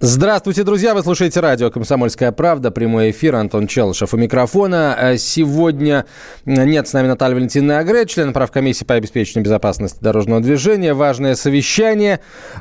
Здравствуйте, 0.00 0.62
друзья! 0.62 0.94
Вы 0.94 1.02
слушаете 1.02 1.40
радио 1.40 1.72
«Комсомольская 1.72 2.30
правда». 2.30 2.70
Прямой 2.70 3.10
эфир. 3.10 3.34
Антон 3.34 3.66
Челышев 3.66 4.14
у 4.14 4.16
микрофона. 4.16 4.96
Э, 4.96 5.18
Сегодня 5.18 6.06
нет 6.44 6.86
с 6.86 6.92
нами 6.92 7.08
Наталья 7.08 7.34
Валентиновна 7.34 7.80
Агре, 7.80 8.06
член 8.06 8.32
правкомиссии 8.32 8.84
по 8.84 8.94
обеспечению 8.94 9.44
безопасности 9.44 9.98
дорожного 10.00 10.40
движения. 10.40 10.94
Важное 10.94 11.34
совещание. 11.34 12.20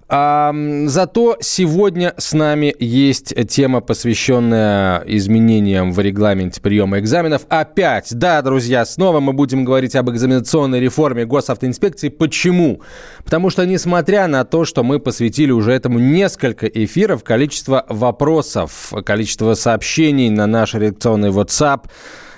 А, 0.09 0.51
зато 0.87 1.37
сегодня 1.39 2.15
с 2.17 2.33
нами 2.33 2.73
есть 2.79 3.35
тема, 3.49 3.81
посвященная 3.81 5.03
изменениям 5.05 5.91
в 5.91 5.99
регламенте 5.99 6.59
приема 6.59 6.97
экзаменов. 6.97 7.43
Опять, 7.49 8.15
да, 8.15 8.41
друзья, 8.41 8.83
снова 8.83 9.19
мы 9.19 9.33
будем 9.33 9.63
говорить 9.63 9.95
об 9.95 10.09
экзаменационной 10.09 10.79
реформе 10.79 11.27
госавтоинспекции. 11.27 12.09
Почему? 12.09 12.81
Потому 13.23 13.51
что, 13.51 13.63
несмотря 13.63 14.25
на 14.25 14.43
то, 14.43 14.65
что 14.65 14.83
мы 14.83 14.99
посвятили 14.99 15.51
уже 15.51 15.71
этому 15.71 15.99
несколько 15.99 16.65
эфиров, 16.65 17.23
количество 17.27 17.85
вопросов, 17.89 18.93
количество 19.05 19.53
сообщений 19.53 20.29
на 20.29 20.47
наш 20.47 20.73
редакционный 20.73 21.29
WhatsApp 21.29 21.81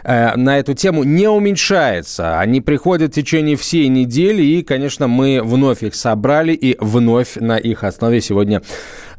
э, 0.04 0.36
на 0.36 0.58
эту 0.58 0.74
тему 0.74 1.04
не 1.04 1.28
уменьшается. 1.28 2.40
Они 2.40 2.60
приходят 2.60 3.12
в 3.12 3.16
течение 3.16 3.56
всей 3.56 3.88
недели, 3.88 4.42
и, 4.42 4.64
конечно, 4.64 5.08
мы 5.08 5.42
вновь 5.44 5.84
их 5.84 5.94
собрали 5.94 6.54
и 6.54 6.76
вновь 6.80 7.36
на 7.36 7.58
их 7.58 7.84
основе 7.84 8.20
сегодня 8.20 8.64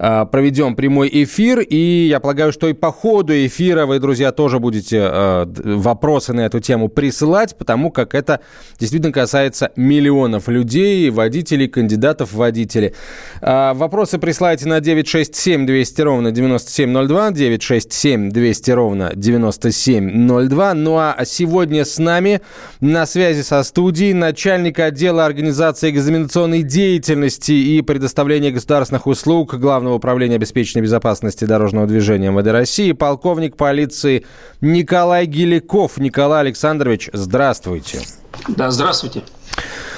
проведем 0.01 0.77
прямой 0.77 1.11
эфир. 1.13 1.61
И 1.61 2.07
я 2.09 2.21
полагаю, 2.21 2.53
что 2.53 2.69
и 2.69 2.73
по 2.73 2.91
ходу 2.91 3.35
эфира 3.35 3.87
вы, 3.87 3.99
друзья, 3.99 4.33
тоже 4.33 4.59
будете 4.59 4.99
э, 4.99 5.47
вопросы 5.77 6.33
на 6.33 6.41
эту 6.41 6.61
тему 6.61 6.89
присылать, 6.89 7.57
потому 7.57 7.91
как 7.91 8.15
это 8.15 8.41
действительно 8.79 9.13
касается 9.13 9.73
миллионов 9.77 10.49
людей, 10.49 11.11
водителей, 11.11 11.69
кандидатов 11.69 12.33
в 12.33 12.37
водители. 12.37 12.95
Э, 13.43 13.73
вопросы 13.75 14.19
присылайте 14.19 14.67
на 14.69 14.81
967 14.81 15.67
200 15.67 16.03
ровно 16.03 16.31
9702, 16.31 17.31
967 17.33 18.31
200 18.31 18.71
ровно 18.71 19.13
9702. 19.15 20.75
Ну 20.75 20.97
а 20.99 21.17
сегодня 21.25 21.85
с 21.85 21.99
нами 21.99 22.41
на 22.81 23.07
связи 23.07 23.43
со 23.43 23.63
студией 23.63 24.15
начальник 24.15 24.79
отдела 24.79 25.27
организации 25.27 25.91
экзаменационной 25.91 26.63
деятельности 26.63 27.53
и 27.53 27.83
предоставления 27.83 28.51
государственных 28.51 29.07
услуг 29.07 29.55
Главного 29.55 29.90
управления 29.95 30.37
обеспечения 30.37 30.83
безопасности 30.83 31.45
дорожного 31.45 31.87
движения 31.87 32.31
МВД 32.31 32.49
России, 32.49 32.93
полковник 32.93 33.57
полиции 33.57 34.25
Николай 34.61 35.27
Геликов. 35.27 35.99
Николай 35.99 36.41
Александрович, 36.41 37.11
здравствуйте. 37.13 38.01
Да, 38.49 38.71
здравствуйте. 38.71 39.23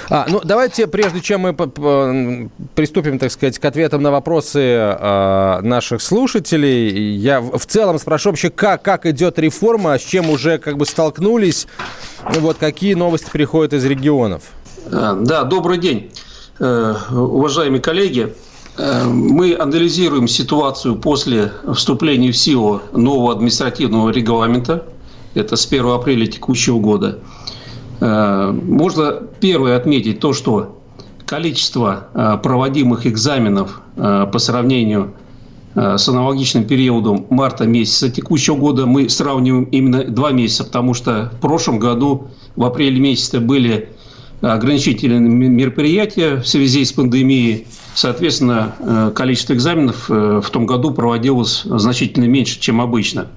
А, 0.09 0.25
ну, 0.27 0.41
давайте, 0.43 0.87
прежде 0.87 1.21
чем 1.21 1.41
мы 1.41 1.53
приступим, 2.75 3.19
так 3.19 3.31
сказать, 3.31 3.57
к 3.57 3.65
ответам 3.65 4.01
на 4.01 4.11
вопросы 4.11 4.59
э, 4.59 5.59
наших 5.61 6.01
слушателей, 6.01 7.15
я 7.15 7.41
в 7.41 7.65
целом 7.65 7.97
спрошу 7.99 8.29
вообще, 8.29 8.49
как, 8.49 8.83
как 8.83 9.05
идет 9.05 9.39
реформа, 9.39 9.97
с 9.97 10.01
чем 10.01 10.29
уже 10.29 10.57
как 10.57 10.77
бы 10.77 10.85
столкнулись, 10.85 11.67
вот 12.23 12.57
какие 12.57 12.95
новости 12.95 13.29
приходят 13.31 13.73
из 13.73 13.85
регионов? 13.85 14.43
Да, 14.91 15.43
добрый 15.43 15.77
день, 15.77 16.11
э, 16.59 16.95
уважаемые 17.11 17.81
коллеги. 17.81 18.35
Э, 18.77 19.05
мы 19.05 19.55
анализируем 19.55 20.27
ситуацию 20.27 20.95
после 20.95 21.51
вступления 21.73 22.31
в 22.31 22.37
силу 22.37 22.81
нового 22.93 23.33
административного 23.33 24.09
регламента. 24.09 24.85
Это 25.35 25.55
с 25.55 25.65
1 25.65 25.85
апреля 25.87 26.25
текущего 26.25 26.79
года. 26.79 27.19
Э, 27.99 28.51
можно 28.51 29.11
первое 29.39 29.77
отметить 29.77 30.19
то, 30.19 30.33
что 30.33 30.79
количество 31.25 32.07
э, 32.13 32.37
проводимых 32.41 33.05
экзаменов 33.05 33.81
по 33.95 34.39
сравнению 34.39 35.13
с 35.75 36.09
аналогичным 36.09 36.65
периодом 36.65 37.27
марта 37.29 37.67
месяца 37.67 38.09
текущего 38.09 38.55
года 38.55 38.87
мы 38.87 39.07
сравниваем 39.07 39.65
именно 39.65 40.03
два 40.03 40.31
месяца, 40.31 40.63
потому 40.63 40.95
что 40.95 41.31
в 41.31 41.39
прошлом 41.39 41.77
году 41.77 42.29
в 42.55 42.63
апреле 42.63 42.99
месяце 42.99 43.39
были 43.39 43.89
ограничительные 44.51 45.19
мероприятия 45.21 46.41
в 46.41 46.47
связи 46.47 46.83
с 46.83 46.91
пандемией. 46.91 47.65
Соответственно, 47.95 49.11
количество 49.15 49.53
экзаменов 49.53 50.09
в 50.09 50.49
том 50.51 50.65
году 50.65 50.91
проводилось 50.91 51.63
значительно 51.63 52.25
меньше, 52.25 52.59
чем 52.59 52.81
обычно. 52.81 53.27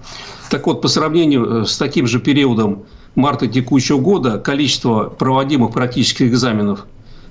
Так 0.50 0.66
вот, 0.66 0.83
по 0.83 0.89
сравнению 0.89 1.65
с 1.65 1.78
таким 1.78 2.06
же 2.06 2.19
периодом 2.19 2.84
марта 3.15 3.47
текущего 3.47 3.99
года 3.99 4.39
количество 4.39 5.05
проводимых 5.05 5.72
практических 5.72 6.28
экзаменов 6.28 6.87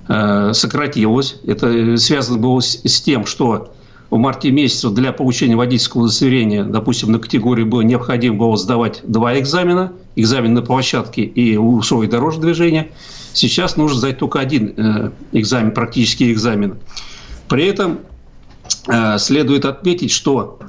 сократилось. 0.06 1.36
Это 1.46 1.96
связано 1.96 2.38
было 2.38 2.60
с 2.60 3.00
тем, 3.02 3.26
что 3.26 3.74
в 4.10 4.16
марте 4.18 4.50
месяце 4.50 4.90
для 4.90 5.12
получения 5.12 5.56
водительского 5.56 6.02
удостоверения, 6.02 6.64
допустим, 6.64 7.12
на 7.12 7.18
категории 7.18 7.64
было 7.64 7.80
необходимо 7.80 8.36
было 8.36 8.56
сдавать 8.56 9.00
два 9.04 9.38
экзамена, 9.38 9.92
экзамен 10.14 10.54
на 10.54 10.62
площадке 10.62 11.22
и 11.22 11.56
условия 11.56 12.08
дорожного 12.08 12.46
движения. 12.46 12.90
Сейчас 13.32 13.76
нужно 13.76 13.98
сдать 13.98 14.18
только 14.18 14.38
один 14.38 14.74
э, 14.76 15.10
экзамен, 15.32 15.72
практический 15.72 16.32
экзамен. 16.32 16.78
При 17.48 17.66
этом 17.66 17.98
э, 18.86 19.18
следует 19.18 19.64
отметить, 19.64 20.12
что 20.12 20.60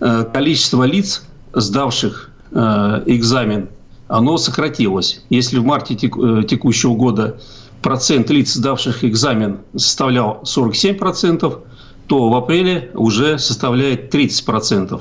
э, 0.00 0.24
количество 0.32 0.84
лиц, 0.84 1.24
сдавших 1.52 2.30
экзамен, 2.50 3.68
оно 4.06 4.38
сократилось. 4.38 5.22
Если 5.28 5.58
в 5.58 5.64
марте 5.66 5.94
текущего 5.94 6.94
года 6.94 7.38
процент 7.82 8.30
лиц, 8.30 8.54
сдавших 8.54 9.04
экзамен, 9.04 9.58
составлял 9.76 10.42
47%, 10.44 11.60
то 12.08 12.28
в 12.28 12.34
апреле 12.34 12.90
уже 12.94 13.38
составляет 13.38 14.12
30%. 14.12 15.00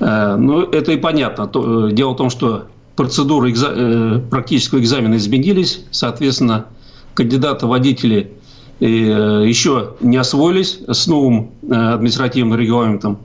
Ну, 0.00 0.62
это 0.62 0.92
и 0.92 0.96
понятно. 0.96 1.50
Дело 1.92 2.12
в 2.12 2.16
том, 2.16 2.30
что 2.30 2.66
процедуры. 2.98 3.54
Э, 3.56 4.20
практического 4.28 4.80
экзамена 4.80 5.16
изменились, 5.16 5.84
соответственно, 5.92 6.66
кандидаты-водители 7.14 8.32
э, 8.80 8.84
еще 8.84 9.94
не 10.00 10.16
освоились 10.16 10.80
с 10.88 11.06
новым 11.06 11.52
э, 11.62 11.74
административным 11.74 12.58
регламентом, 12.58 13.18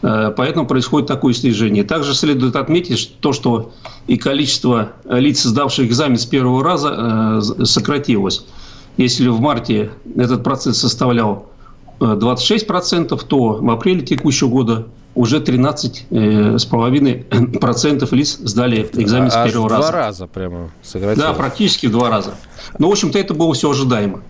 поэтому 0.00 0.66
происходит 0.66 1.08
такое 1.08 1.32
снижение. 1.32 1.82
Также 1.82 2.14
следует 2.14 2.54
отметить 2.54 3.16
то, 3.20 3.32
что 3.32 3.72
и 4.06 4.16
количество 4.16 4.92
лиц, 5.08 5.42
сдавших 5.42 5.86
экзамен 5.86 6.18
с 6.18 6.26
первого 6.26 6.62
раза, 6.62 7.40
сократилось. 7.64 8.44
Если 8.98 9.26
в 9.26 9.40
марте 9.40 9.90
этот 10.14 10.44
процесс 10.44 10.78
составлял 10.78 11.46
26%, 12.00 13.24
то 13.26 13.38
в 13.54 13.70
апреле 13.70 14.02
текущего 14.02 14.48
года 14.48 14.86
уже 15.14 15.38
13,5% 15.40 18.08
лиц 18.14 18.36
сдали 18.38 18.88
экзамен 18.92 19.30
с 19.30 19.34
первого 19.34 19.70
раза. 19.70 19.82
два 19.82 19.92
раза 19.92 20.26
прямо 20.26 20.70
сократилось. 20.82 21.18
Да, 21.18 21.32
практически 21.32 21.86
в 21.86 21.92
два 21.92 22.10
раза. 22.10 22.34
Но, 22.78 22.88
в 22.88 22.92
общем-то, 22.92 23.18
это 23.18 23.32
было 23.34 23.54
все 23.54 23.70
ожидаемо. 23.70 24.20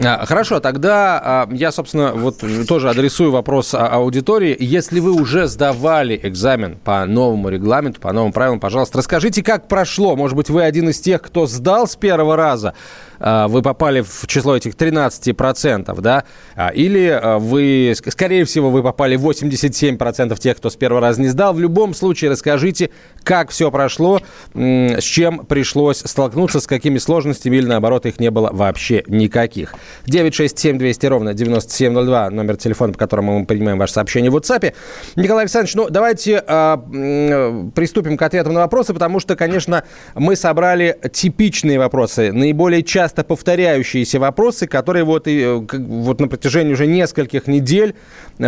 А, 0.00 0.24
хорошо, 0.26 0.60
тогда 0.60 1.20
а, 1.22 1.48
я, 1.50 1.72
собственно, 1.72 2.12
вот 2.12 2.44
тоже 2.68 2.88
адресую 2.88 3.32
вопрос 3.32 3.74
аудитории. 3.74 4.56
Если 4.58 5.00
вы 5.00 5.12
уже 5.12 5.48
сдавали 5.48 6.18
экзамен 6.22 6.76
по 6.76 7.04
новому 7.04 7.48
регламенту, 7.48 8.00
по 8.00 8.12
новым 8.12 8.32
правилам, 8.32 8.60
пожалуйста, 8.60 8.98
расскажите, 8.98 9.42
как 9.42 9.66
прошло. 9.66 10.14
Может 10.14 10.36
быть, 10.36 10.50
вы 10.50 10.62
один 10.62 10.88
из 10.88 11.00
тех, 11.00 11.20
кто 11.20 11.46
сдал 11.46 11.88
с 11.88 11.96
первого 11.96 12.36
раза, 12.36 12.74
а, 13.18 13.48
вы 13.48 13.60
попали 13.60 14.02
в 14.02 14.28
число 14.28 14.56
этих 14.56 14.76
13%, 14.76 16.00
да? 16.00 16.22
Или 16.74 17.20
вы, 17.38 17.94
скорее 17.96 18.44
всего, 18.44 18.70
вы 18.70 18.84
попали 18.84 19.16
в 19.16 19.26
87% 19.26 20.38
тех, 20.38 20.58
кто 20.58 20.70
с 20.70 20.76
первого 20.76 21.00
раза 21.00 21.20
не 21.20 21.28
сдал. 21.28 21.54
В 21.54 21.60
любом 21.60 21.94
случае, 21.94 22.30
расскажите, 22.30 22.90
как 23.24 23.50
все 23.50 23.70
прошло, 23.72 24.20
с 24.54 25.02
чем 25.02 25.44
пришлось 25.46 25.98
столкнуться, 26.04 26.60
с 26.60 26.68
какими 26.68 26.98
сложностями 26.98 27.56
или, 27.56 27.66
наоборот, 27.66 28.06
их 28.06 28.20
не 28.20 28.30
было 28.30 28.50
вообще 28.52 29.02
никаких. 29.08 29.74
967 30.06 30.78
200 30.78 31.06
ровно 31.06 31.34
9702, 31.34 32.30
номер 32.30 32.56
телефона, 32.56 32.92
по 32.92 32.98
которому 32.98 33.40
мы 33.40 33.46
принимаем 33.46 33.78
ваше 33.78 33.94
сообщение 33.94 34.30
в 34.30 34.36
WhatsApp. 34.36 34.74
Николай 35.16 35.44
Александрович, 35.44 35.74
ну 35.74 35.88
давайте 35.90 36.42
э, 36.46 37.70
приступим 37.74 38.16
к 38.16 38.22
ответам 38.22 38.54
на 38.54 38.60
вопросы, 38.60 38.92
потому 38.92 39.20
что, 39.20 39.36
конечно, 39.36 39.84
мы 40.14 40.36
собрали 40.36 40.98
типичные 41.12 41.78
вопросы, 41.78 42.32
наиболее 42.32 42.82
часто 42.82 43.24
повторяющиеся 43.24 44.18
вопросы, 44.18 44.66
которые 44.66 45.04
вот, 45.04 45.26
и, 45.26 45.44
вот 45.46 46.20
на 46.20 46.28
протяжении 46.28 46.72
уже 46.72 46.86
нескольких 46.86 47.46
недель 47.46 47.94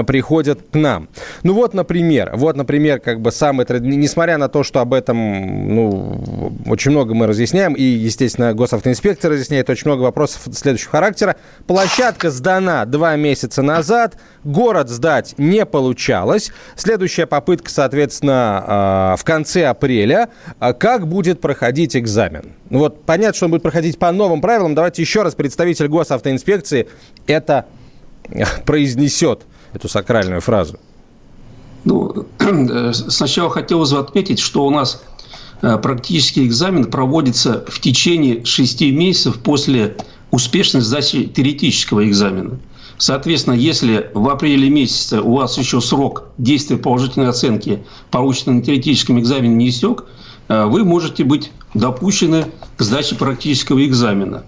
приходят 0.07 0.61
к 0.71 0.75
нам. 0.77 1.09
Ну 1.43 1.55
вот, 1.55 1.75
например, 1.75 2.33
вот, 2.35 2.57
например, 2.57 3.01
как 3.01 3.21
бы 3.21 3.33
самый, 3.33 3.67
несмотря 3.81 4.39
на 4.39 4.49
то, 4.49 4.63
что 4.63 4.81
об 4.81 4.95
этом, 4.95 5.75
ну, 5.75 6.53
очень 6.67 6.93
много 6.93 7.15
мы 7.15 7.27
разъясняем, 7.27 7.75
и, 7.75 7.83
естественно, 7.83 8.55
госавтоинспекция 8.55 9.31
разъясняет 9.31 9.69
очень 9.71 9.87
много 9.87 10.03
вопросов 10.03 10.43
следующего 10.53 10.93
характера. 10.93 11.30
Площадка 11.67 12.31
сдана 12.31 12.85
два 12.85 13.17
месяца 13.17 13.63
назад, 13.63 14.17
город 14.45 14.89
сдать 14.89 15.35
не 15.39 15.65
получалось. 15.67 16.53
Следующая 16.77 17.27
попытка, 17.27 17.71
соответственно, 17.71 18.65
а, 18.67 19.17
в 19.17 19.25
конце 19.25 19.67
апреля. 19.67 20.31
А 20.59 20.73
как 20.73 21.07
будет 21.07 21.41
проходить 21.41 21.97
экзамен? 21.97 22.53
Ну 22.71 22.81
вот 22.81 23.05
понятно, 23.05 23.35
что 23.35 23.47
он 23.47 23.53
будет 23.53 23.63
проходить 23.63 23.99
по 23.99 24.11
новым 24.13 24.41
правилам. 24.41 24.75
Давайте 24.75 25.03
еще 25.03 25.23
раз 25.23 25.35
представитель 25.35 25.89
госавтоинспекции 25.89 26.89
это 27.27 27.67
произнесет, 28.65 29.43
эту 29.73 29.89
сакральную 29.89 30.41
фразу. 30.41 30.79
Ну, 31.85 32.27
сначала 32.93 33.51
хотелось 33.51 33.93
бы 33.93 33.99
отметить, 33.99 34.39
что 34.39 34.67
у 34.67 34.71
нас 34.71 35.03
э, 35.63 35.79
практический 35.79 36.47
экзамен 36.47 36.87
проводится 36.87 37.65
в 37.69 37.81
течение 37.81 38.45
шести 38.45 38.91
месяцев 38.93 39.39
после 39.39 39.97
успешной 40.31 40.83
сдачи 40.83 41.25
теоретического 41.25 42.07
экзамена. 42.09 42.59
Соответственно, 42.99 43.55
если 43.55 44.11
в 44.13 44.29
апреле 44.29 44.69
месяце 44.69 45.21
у 45.23 45.37
вас 45.37 45.57
еще 45.57 45.81
срок 45.81 46.25
действия 46.37 46.77
положительной 46.77 47.29
оценки, 47.29 47.83
полученной 48.11 48.57
на 48.57 48.63
теоретическом 48.63 49.19
экзамене, 49.19 49.55
не 49.55 49.71
истек, 49.71 50.05
э, 50.49 50.67
вы 50.67 50.85
можете 50.85 51.25
быть 51.25 51.51
допущены 51.73 52.47
к 52.77 52.83
сдаче 52.83 53.15
практического 53.15 53.85
экзамена. 53.87 54.45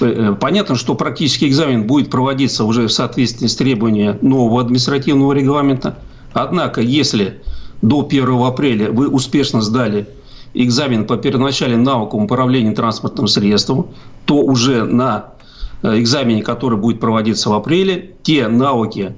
Э, 0.00 0.36
понятно, 0.40 0.76
что 0.76 0.94
практический 0.94 1.48
экзамен 1.48 1.88
будет 1.88 2.08
проводиться 2.08 2.64
уже 2.64 2.86
в 2.86 2.92
соответствии 2.92 3.48
с 3.48 3.56
требованиями 3.56 4.18
нового 4.22 4.60
административного 4.60 5.32
регламента. 5.32 5.98
Однако, 6.32 6.80
если 6.80 7.42
до 7.82 8.02
1 8.02 8.42
апреля 8.44 8.92
вы 8.92 9.08
успешно 9.08 9.60
сдали 9.60 10.08
экзамен 10.54 11.06
по 11.06 11.16
первоначальным 11.16 11.82
навыкам 11.82 12.24
управления 12.24 12.72
транспортным 12.72 13.28
средством, 13.28 13.88
то 14.26 14.36
уже 14.36 14.84
на 14.84 15.32
Э, 15.82 15.98
экзамене, 15.98 16.42
который 16.42 16.78
будет 16.78 16.98
проводиться 17.00 17.50
в 17.50 17.52
апреле, 17.52 18.14
те 18.22 18.48
навыки 18.48 19.14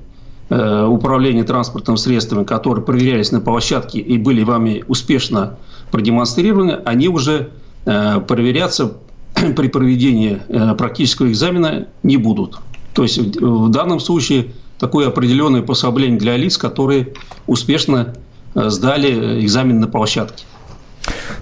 э, 0.51 0.85
управления 0.85 1.45
транспортным 1.45 1.97
средствами, 1.97 2.45
которые 2.45 2.85
проверялись 2.85 3.33
на 3.33 3.41
площадке 3.41 3.99
и 3.99 4.19
были 4.19 4.43
вами 4.43 4.85
успешно 4.87 5.57
продемонстрированы, 5.91 6.73
они 6.85 7.09
уже 7.09 7.51
э, 7.87 8.21
проверяться 8.21 8.99
при 9.57 9.69
проведении 9.69 10.41
практического 10.77 11.31
экзамена 11.31 11.87
не 12.03 12.19
будут. 12.19 12.59
То 12.93 13.05
есть 13.05 13.19
в 13.19 13.71
данном 13.71 13.99
случае 13.99 14.49
такое 14.79 15.09
определенное 15.09 15.63
пособление 15.63 16.19
для 16.19 16.37
лиц, 16.37 16.59
которые 16.59 17.15
успешно 17.47 18.15
сдали 18.55 19.45
экзамен 19.45 19.79
на 19.79 19.87
площадке. 19.87 20.45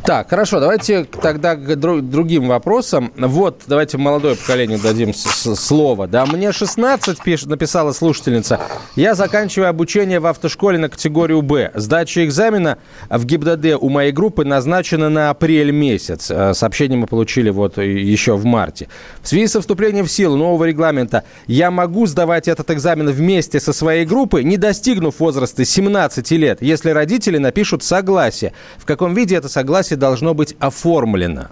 Так, 0.08 0.30
хорошо, 0.30 0.58
давайте 0.58 1.04
тогда 1.04 1.54
к 1.54 1.76
другим 1.76 2.48
вопросам. 2.48 3.12
Вот, 3.16 3.62
давайте 3.66 3.98
молодое 3.98 4.36
поколению 4.36 4.78
дадим 4.78 5.12
слово. 5.12 6.06
Да, 6.06 6.24
мне 6.24 6.50
16, 6.50 7.22
пишет, 7.22 7.48
написала 7.48 7.92
слушательница. 7.92 8.58
Я 8.96 9.14
заканчиваю 9.14 9.68
обучение 9.68 10.18
в 10.18 10.26
автошколе 10.26 10.78
на 10.78 10.88
категорию 10.88 11.42
«Б». 11.42 11.72
Сдача 11.74 12.24
экзамена 12.24 12.78
в 13.10 13.24
ГИБДД 13.26 13.76
у 13.78 13.90
моей 13.90 14.12
группы 14.12 14.46
назначена 14.46 15.10
на 15.10 15.28
апрель 15.28 15.72
месяц. 15.72 16.30
Э, 16.30 16.54
сообщение 16.54 16.98
мы 16.98 17.06
получили 17.06 17.50
вот 17.50 17.76
еще 17.76 18.34
в 18.34 18.46
марте. 18.46 18.88
В 19.22 19.28
связи 19.28 19.46
со 19.46 19.60
вступлением 19.60 20.06
в 20.06 20.10
силу 20.10 20.36
нового 20.36 20.64
регламента 20.64 21.24
я 21.46 21.70
могу 21.70 22.06
сдавать 22.06 22.48
этот 22.48 22.70
экзамен 22.70 23.10
вместе 23.10 23.60
со 23.60 23.74
своей 23.74 24.06
группой, 24.06 24.42
не 24.42 24.56
достигнув 24.56 25.20
возраста 25.20 25.66
17 25.66 26.30
лет, 26.30 26.62
если 26.62 26.90
родители 26.90 27.36
напишут 27.36 27.82
согласие. 27.82 28.54
В 28.78 28.86
каком 28.86 29.12
виде 29.14 29.36
это 29.36 29.50
согласие 29.58 29.96
должно 29.96 30.34
быть 30.34 30.54
оформлено? 30.60 31.46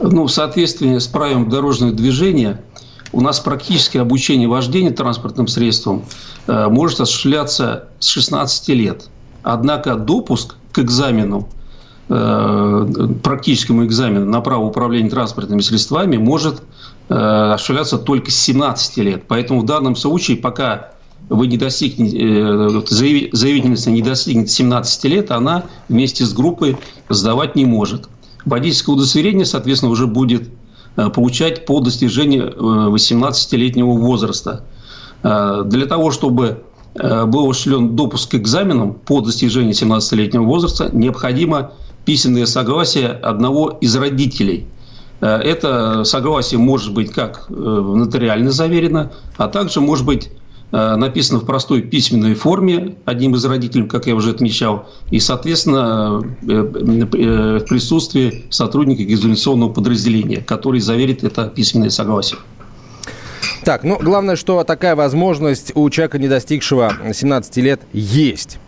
Ну, 0.00 0.26
в 0.26 0.30
соответствии 0.30 0.96
с 0.96 1.08
правилом 1.08 1.48
дорожного 1.48 1.92
движения 1.92 2.60
у 3.12 3.20
нас 3.20 3.40
практически 3.40 3.98
обучение 3.98 4.46
вождения 4.46 4.90
транспортным 4.90 5.48
средством 5.48 6.04
э, 6.46 6.68
может 6.68 7.00
осуществляться 7.00 7.88
с 7.98 8.06
16 8.06 8.68
лет. 8.68 9.08
Однако 9.42 9.96
допуск 9.96 10.54
к 10.70 10.78
экзамену, 10.78 11.48
э, 12.08 13.08
практическому 13.24 13.84
экзамену 13.84 14.26
на 14.26 14.40
право 14.40 14.64
управления 14.64 15.10
транспортными 15.10 15.62
средствами 15.62 16.16
может 16.16 16.62
э, 17.08 17.14
осуществляться 17.14 17.98
только 17.98 18.30
с 18.30 18.36
17 18.36 18.96
лет. 18.98 19.24
Поэтому 19.26 19.60
в 19.60 19.66
данном 19.66 19.96
случае, 19.96 20.36
пока 20.36 20.92
вы 21.28 21.46
не 21.46 21.56
достигнете, 21.56 22.18
э, 22.18 22.68
заявительница 23.32 23.90
не 23.90 24.02
достигнет 24.02 24.50
17 24.50 25.04
лет, 25.04 25.30
она 25.30 25.64
вместе 25.88 26.24
с 26.24 26.32
группой 26.32 26.76
сдавать 27.08 27.56
не 27.56 27.64
может. 27.64 28.08
Водительское 28.44 28.94
удостоверение, 28.94 29.46
соответственно, 29.46 29.92
уже 29.92 30.06
будет 30.06 30.50
э, 30.96 31.08
получать 31.10 31.64
по 31.64 31.80
достижению 31.80 32.54
18-летнего 32.92 33.92
э, 33.92 33.98
возраста. 33.98 34.64
Для 35.22 35.86
того, 35.86 36.10
чтобы 36.10 36.64
был 36.96 37.48
осуществлен 37.48 37.94
допуск 37.94 38.32
к 38.32 38.34
экзаменам 38.34 38.94
по 38.94 39.20
достижению 39.20 39.72
17-летнего 39.72 40.42
возраста, 40.42 40.90
необходимо 40.92 41.74
письменное 42.04 42.44
согласие 42.44 43.06
одного 43.06 43.78
из 43.80 43.94
родителей. 43.94 44.66
Это 45.20 46.02
согласие 46.02 46.58
может 46.58 46.92
быть 46.92 47.12
как 47.12 47.48
нотариально 47.48 48.50
заверено, 48.50 49.12
а 49.36 49.46
также 49.46 49.80
может 49.80 50.04
быть 50.04 50.32
написано 50.72 51.40
в 51.40 51.44
простой 51.44 51.82
письменной 51.82 52.34
форме 52.34 52.96
одним 53.04 53.34
из 53.34 53.44
родителей, 53.44 53.86
как 53.86 54.06
я 54.06 54.14
уже 54.14 54.30
отмечал, 54.30 54.88
и, 55.10 55.20
соответственно, 55.20 56.24
э, 56.42 56.50
э, 56.50 57.58
в 57.58 57.64
присутствии 57.66 58.44
сотрудника 58.48 59.04
экзаменационного 59.04 59.70
подразделения, 59.70 60.38
который 60.38 60.80
заверит 60.80 61.24
это 61.24 61.48
письменное 61.48 61.90
согласие. 61.90 62.38
Так, 63.64 63.84
ну, 63.84 63.98
главное, 63.98 64.34
что 64.34 64.64
такая 64.64 64.96
возможность 64.96 65.72
у 65.76 65.88
человека, 65.90 66.18
не 66.18 66.28
достигшего 66.28 66.92
17 67.12 67.56
лет, 67.58 67.80
есть. 67.92 68.58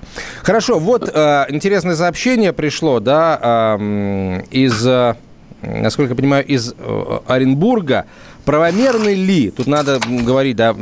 Хорошо, 0.42 0.78
вот 0.78 1.10
э, 1.12 1.46
интересное 1.48 1.96
сообщение 1.96 2.52
пришло, 2.52 3.00
да, 3.00 3.76
э, 3.80 4.42
из, 4.50 4.86
э, 4.86 5.14
насколько 5.62 6.10
я 6.10 6.16
понимаю, 6.16 6.46
из 6.46 6.74
э, 6.76 7.18
Оренбурга. 7.26 8.06
Правомерны 8.44 9.14
ли, 9.14 9.50
тут 9.50 9.67
надо 9.67 10.00
говорить, 10.00 10.56
да, 10.56 10.75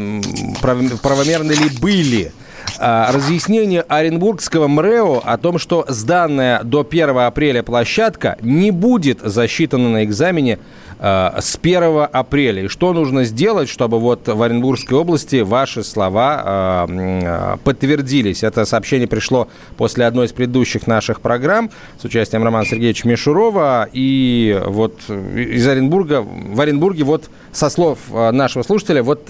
правомерны 0.60 1.52
ли 1.52 1.68
были 1.80 2.32
разъяснение 2.78 3.82
Оренбургского 3.82 4.68
МРЭО 4.68 5.20
о 5.24 5.38
том, 5.38 5.58
что 5.58 5.84
сданная 5.88 6.62
до 6.62 6.86
1 6.88 7.16
апреля 7.18 7.62
площадка 7.62 8.36
не 8.40 8.70
будет 8.70 9.20
засчитана 9.20 9.88
на 9.88 10.04
экзамене 10.04 10.58
а, 11.04 11.40
с 11.40 11.58
1 11.60 12.06
апреля. 12.12 12.62
И 12.62 12.68
что 12.68 12.92
нужно 12.92 13.24
сделать, 13.24 13.68
чтобы 13.68 13.98
вот 13.98 14.28
в 14.28 14.40
Оренбургской 14.40 14.96
области 14.96 15.40
ваши 15.40 15.82
слова 15.82 16.42
а, 16.44 17.56
подтвердились? 17.64 18.44
Это 18.44 18.64
сообщение 18.64 19.08
пришло 19.08 19.48
после 19.76 20.06
одной 20.06 20.26
из 20.26 20.32
предыдущих 20.32 20.86
наших 20.86 21.20
программ 21.20 21.70
с 22.00 22.04
участием 22.04 22.44
Романа 22.44 22.66
Сергеевича 22.66 23.08
Мишурова. 23.08 23.88
И 23.92 24.60
вот 24.64 25.00
из 25.10 25.66
Оренбурга, 25.66 26.22
в 26.22 26.60
Оренбурге 26.60 27.02
вот 27.02 27.30
со 27.50 27.68
слов 27.68 27.98
нашего 28.10 28.62
слушателя 28.62 29.02
вот 29.02 29.28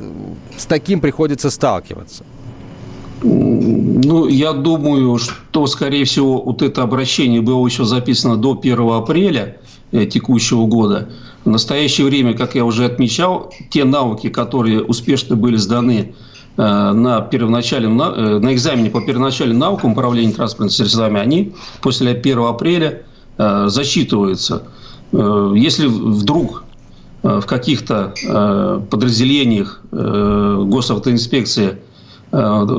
с 0.59 0.66
таким 0.66 1.00
приходится 1.00 1.50
сталкиваться. 1.50 2.25
Ну, 4.04 4.26
я 4.26 4.52
думаю, 4.52 5.18
что, 5.18 5.66
скорее 5.66 6.04
всего, 6.04 6.42
вот 6.42 6.62
это 6.62 6.82
обращение 6.82 7.40
было 7.40 7.64
еще 7.66 7.85
записано 7.85 8.37
до 8.37 8.59
1 8.61 8.90
апреля 8.90 9.59
э, 9.92 10.06
текущего 10.06 10.66
года. 10.66 11.09
В 11.44 11.50
настоящее 11.50 12.06
время, 12.06 12.35
как 12.35 12.54
я 12.54 12.64
уже 12.64 12.85
отмечал, 12.85 13.52
те 13.71 13.85
навыки, 13.85 14.28
которые 14.28 14.82
успешно 14.82 15.37
были 15.37 15.56
сданы 15.56 16.14
э, 16.56 16.62
на, 16.62 17.21
первоначальном, 17.21 18.02
э, 18.02 18.38
на 18.38 18.52
экзамене 18.54 18.90
по 18.90 19.00
первоначальным 19.02 19.59
навыкам 19.59 19.92
управления 19.92 20.32
транспортными 20.32 20.71
средствами, 20.71 21.21
они 21.21 21.52
после 21.80 22.12
1 22.12 22.38
апреля 22.40 23.02
засчитываются. 23.38 24.64
Если 25.11 25.87
вдруг 25.87 26.64
в 27.23 27.40
каких-то 27.42 28.12
подразделениях 28.90 29.80
госавтоинспекции 29.90 31.78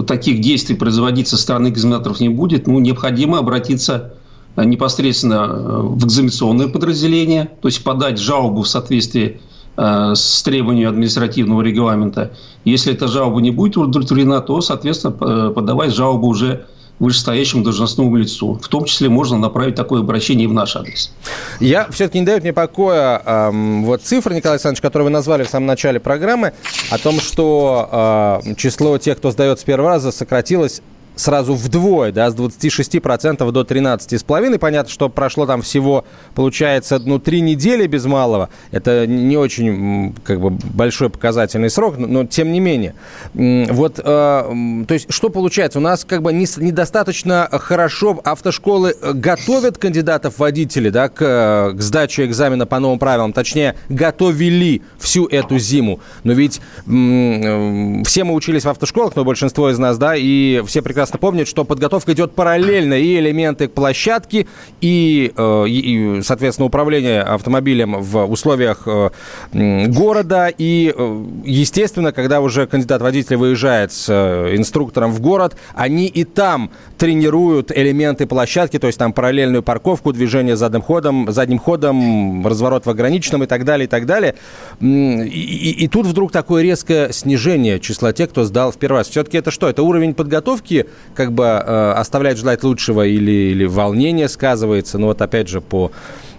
таких 0.07 0.41
действий 0.41 0.75
производить 0.75 1.27
со 1.27 1.37
стороны 1.37 1.69
экзаменаторов 1.69 2.19
не 2.19 2.29
будет, 2.29 2.65
ну, 2.65 2.79
необходимо 2.79 3.37
обратиться 3.37 4.15
э, 4.55 4.63
непосредственно 4.65 5.45
э, 5.47 5.81
в 5.83 6.05
экзаменационное 6.05 6.67
подразделение, 6.67 7.51
то 7.61 7.67
есть 7.67 7.83
подать 7.83 8.17
жалобу 8.17 8.63
в 8.63 8.67
соответствии 8.67 9.41
э, 9.77 10.13
с 10.15 10.41
требованием 10.41 10.89
административного 10.89 11.61
регламента. 11.61 12.31
Если 12.65 12.93
эта 12.93 13.07
жалоба 13.07 13.41
не 13.41 13.51
будет 13.51 13.77
удовлетворена, 13.77 14.41
то, 14.41 14.59
соответственно, 14.61 15.51
подавать 15.51 15.93
жалобу 15.93 16.27
уже 16.27 16.65
вышестоящему 17.03 17.63
должностному 17.63 18.15
лицу. 18.15 18.59
В 18.61 18.67
том 18.67 18.85
числе 18.85 19.09
можно 19.09 19.37
направить 19.37 19.75
такое 19.75 19.99
обращение 19.99 20.45
и 20.45 20.47
в 20.47 20.53
наш 20.53 20.75
адрес. 20.75 21.11
Я 21.59 21.87
все-таки 21.91 22.19
не 22.19 22.25
дает 22.25 22.43
мне 22.43 22.53
покоя 22.53 23.21
эм, 23.25 23.83
вот 23.83 24.01
цифры, 24.01 24.33
Николай 24.35 24.55
Александрович, 24.55 24.81
которые 24.81 25.05
вы 25.05 25.09
назвали 25.11 25.43
в 25.43 25.49
самом 25.49 25.67
начале 25.67 25.99
программы, 25.99 26.53
о 26.89 26.97
том, 26.97 27.19
что 27.19 28.41
э, 28.45 28.55
число 28.55 28.97
тех, 28.97 29.17
кто 29.17 29.31
сдает 29.31 29.59
с 29.59 29.63
первого 29.63 29.89
раза, 29.89 30.11
сократилось 30.11 30.81
сразу 31.15 31.53
вдвое, 31.53 32.11
да, 32.11 32.29
с 32.29 32.35
26% 32.35 33.51
до 33.51 33.61
13,5%. 33.61 34.57
Понятно, 34.57 34.91
что 34.91 35.09
прошло 35.09 35.45
там 35.45 35.61
всего, 35.61 36.05
получается, 36.35 36.99
ну, 36.99 37.19
три 37.19 37.41
недели 37.41 37.87
без 37.87 38.05
малого. 38.05 38.49
Это 38.71 39.05
не 39.07 39.37
очень, 39.37 40.15
как 40.23 40.39
бы, 40.39 40.49
большой 40.49 41.09
показательный 41.09 41.69
срок, 41.69 41.97
но, 41.97 42.07
но 42.07 42.25
тем 42.25 42.51
не 42.51 42.59
менее. 42.59 42.95
Вот, 43.33 43.99
э, 43.99 44.03
то 44.03 44.93
есть, 44.93 45.11
что 45.11 45.29
получается? 45.29 45.79
У 45.79 45.81
нас, 45.81 46.05
как 46.05 46.21
бы, 46.21 46.33
не, 46.33 46.47
недостаточно 46.57 47.47
хорошо 47.51 48.19
автошколы 48.23 48.95
готовят 49.13 49.77
кандидатов 49.77 50.39
водителей, 50.39 50.91
да, 50.91 51.09
к, 51.09 51.73
к 51.75 51.81
сдаче 51.81 52.25
экзамена 52.25 52.65
по 52.65 52.79
новым 52.79 52.99
правилам. 52.99 53.33
Точнее, 53.33 53.75
готовили 53.89 54.81
всю 54.97 55.27
эту 55.27 55.59
зиму. 55.59 55.99
Но 56.23 56.33
ведь 56.33 56.61
м- 56.87 58.03
все 58.03 58.23
мы 58.23 58.33
учились 58.33 58.65
в 58.65 58.69
автошколах, 58.69 59.15
но 59.15 59.23
большинство 59.23 59.69
из 59.69 59.77
нас, 59.77 59.97
да, 59.97 60.15
и 60.15 60.61
все 60.65 60.81
прекрасно 60.81 61.02
прекрасно 61.03 61.19
помнят, 61.19 61.47
что 61.49 61.65
подготовка 61.65 62.13
идет 62.13 62.31
параллельно 62.31 62.93
и 62.93 63.19
элементы 63.19 63.67
площадки, 63.67 64.47
и, 64.79 65.33
э, 65.35 65.65
и 65.67 66.21
соответственно, 66.21 66.67
управление 66.67 67.21
автомобилем 67.21 68.01
в 68.01 68.23
условиях 68.31 68.83
э, 68.85 69.09
города. 69.51 70.47
И, 70.47 70.93
э, 70.95 71.25
естественно, 71.43 72.13
когда 72.13 72.39
уже 72.39 72.67
кандидат-водитель 72.67 73.35
выезжает 73.35 73.91
с 73.91 74.09
инструктором 74.55 75.11
в 75.11 75.19
город, 75.19 75.57
они 75.73 76.07
и 76.07 76.23
там 76.23 76.71
тренируют 76.97 77.69
элементы 77.75 78.25
площадки, 78.25 78.79
то 78.79 78.87
есть 78.87 78.97
там 78.97 79.11
параллельную 79.11 79.61
парковку, 79.61 80.13
движение 80.13 80.55
задним 80.55 80.81
ходом, 80.81 81.29
задним 81.33 81.59
ходом, 81.59 82.47
разворот 82.47 82.85
в 82.85 82.89
ограниченном 82.89 83.43
и 83.43 83.45
так 83.45 83.65
далее, 83.65 83.85
и 83.85 83.89
так 83.89 84.05
далее. 84.05 84.35
И, 84.79 84.87
и, 84.87 85.83
и 85.83 85.87
тут 85.89 86.05
вдруг 86.05 86.31
такое 86.31 86.63
резкое 86.63 87.11
снижение 87.11 87.81
числа 87.81 88.13
тех, 88.13 88.29
кто 88.29 88.45
сдал 88.45 88.71
в 88.71 88.77
первый 88.77 88.99
раз. 88.99 89.09
Все-таки 89.09 89.37
это 89.37 89.51
что? 89.51 89.67
Это 89.67 89.83
уровень 89.83 90.13
подготовки 90.13 90.85
как 91.15 91.31
бы 91.33 91.43
э, 91.43 91.91
оставляет 91.93 92.37
желать 92.37 92.63
лучшего 92.63 93.05
или, 93.05 93.51
или 93.51 93.65
волнение 93.65 94.27
сказывается. 94.27 94.97
Но 94.97 95.07
вот 95.07 95.21
опять 95.21 95.47
же, 95.47 95.61
по 95.61 95.91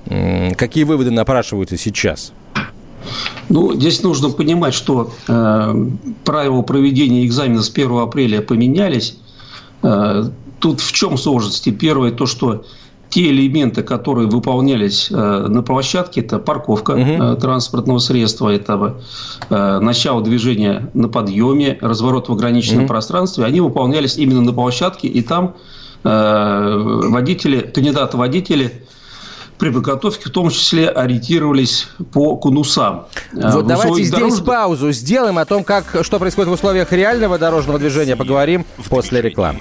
э, 0.07 0.55
какие 0.55 0.85
выводы 0.85 1.11
напрашиваются 1.11 1.77
сейчас? 1.77 2.33
Ну, 3.49 3.75
здесь 3.75 4.03
нужно 4.03 4.31
понимать, 4.31 4.75
что 4.75 5.13
э, 5.29 5.87
правила 6.25 6.63
проведения 6.63 7.27
экзамена 7.27 7.63
с 7.63 7.71
1 7.71 7.99
апреля 7.99 8.41
поменялись. 8.41 9.17
Э, 9.83 10.25
тут 10.59 10.81
в 10.81 10.93
чем 10.93 11.19
сложности? 11.19 11.71
Первое, 11.71 12.11
то, 12.11 12.27
что 12.27 12.65
те 13.15 13.31
элементы, 13.31 13.85
которые 13.85 14.27
выполнялись 14.27 15.09
э, 15.09 15.15
на 15.15 15.63
площадке, 15.63 16.21
это 16.21 16.41
парковка 16.41 16.91
угу. 16.91 17.37
транспортного 17.37 18.01
средства, 18.01 18.49
это 18.49 18.97
э, 19.51 19.79
начало 19.79 20.21
движения 20.21 20.91
на 20.95 21.09
подъеме, 21.09 21.79
разворот 21.81 22.29
в 22.29 22.33
ограниченном 22.33 22.87
угу. 22.87 22.89
пространстве, 22.89 23.45
они 23.45 23.61
выполнялись 23.61 24.17
именно 24.17 24.41
на 24.41 24.53
площадке, 24.53 25.07
и 25.07 25.23
там 25.23 25.55
водители, 26.03 27.61
кандидаты-водители 27.61 28.85
при 29.59 29.71
подготовке 29.71 30.29
в 30.29 30.33
том 30.33 30.51
числе 30.51 30.91
ориентировались 30.91 31.89
по 32.13 32.37
конусам. 32.37 33.07
Вот 33.33 33.67
давайте 33.67 34.03
здесь 34.03 34.11
дорож... 34.11 34.45
паузу 34.45 34.93
сделаем 34.93 35.39
о 35.39 35.47
том, 35.47 35.65
как, 35.65 36.01
что 36.03 36.19
происходит 36.19 36.51
в 36.51 36.53
условиях 36.53 36.93
реального 36.93 37.39
дорожного 37.39 37.79
движения. 37.79 38.17
Поговорим 38.17 38.67
после 38.91 39.23
рекламы. 39.23 39.61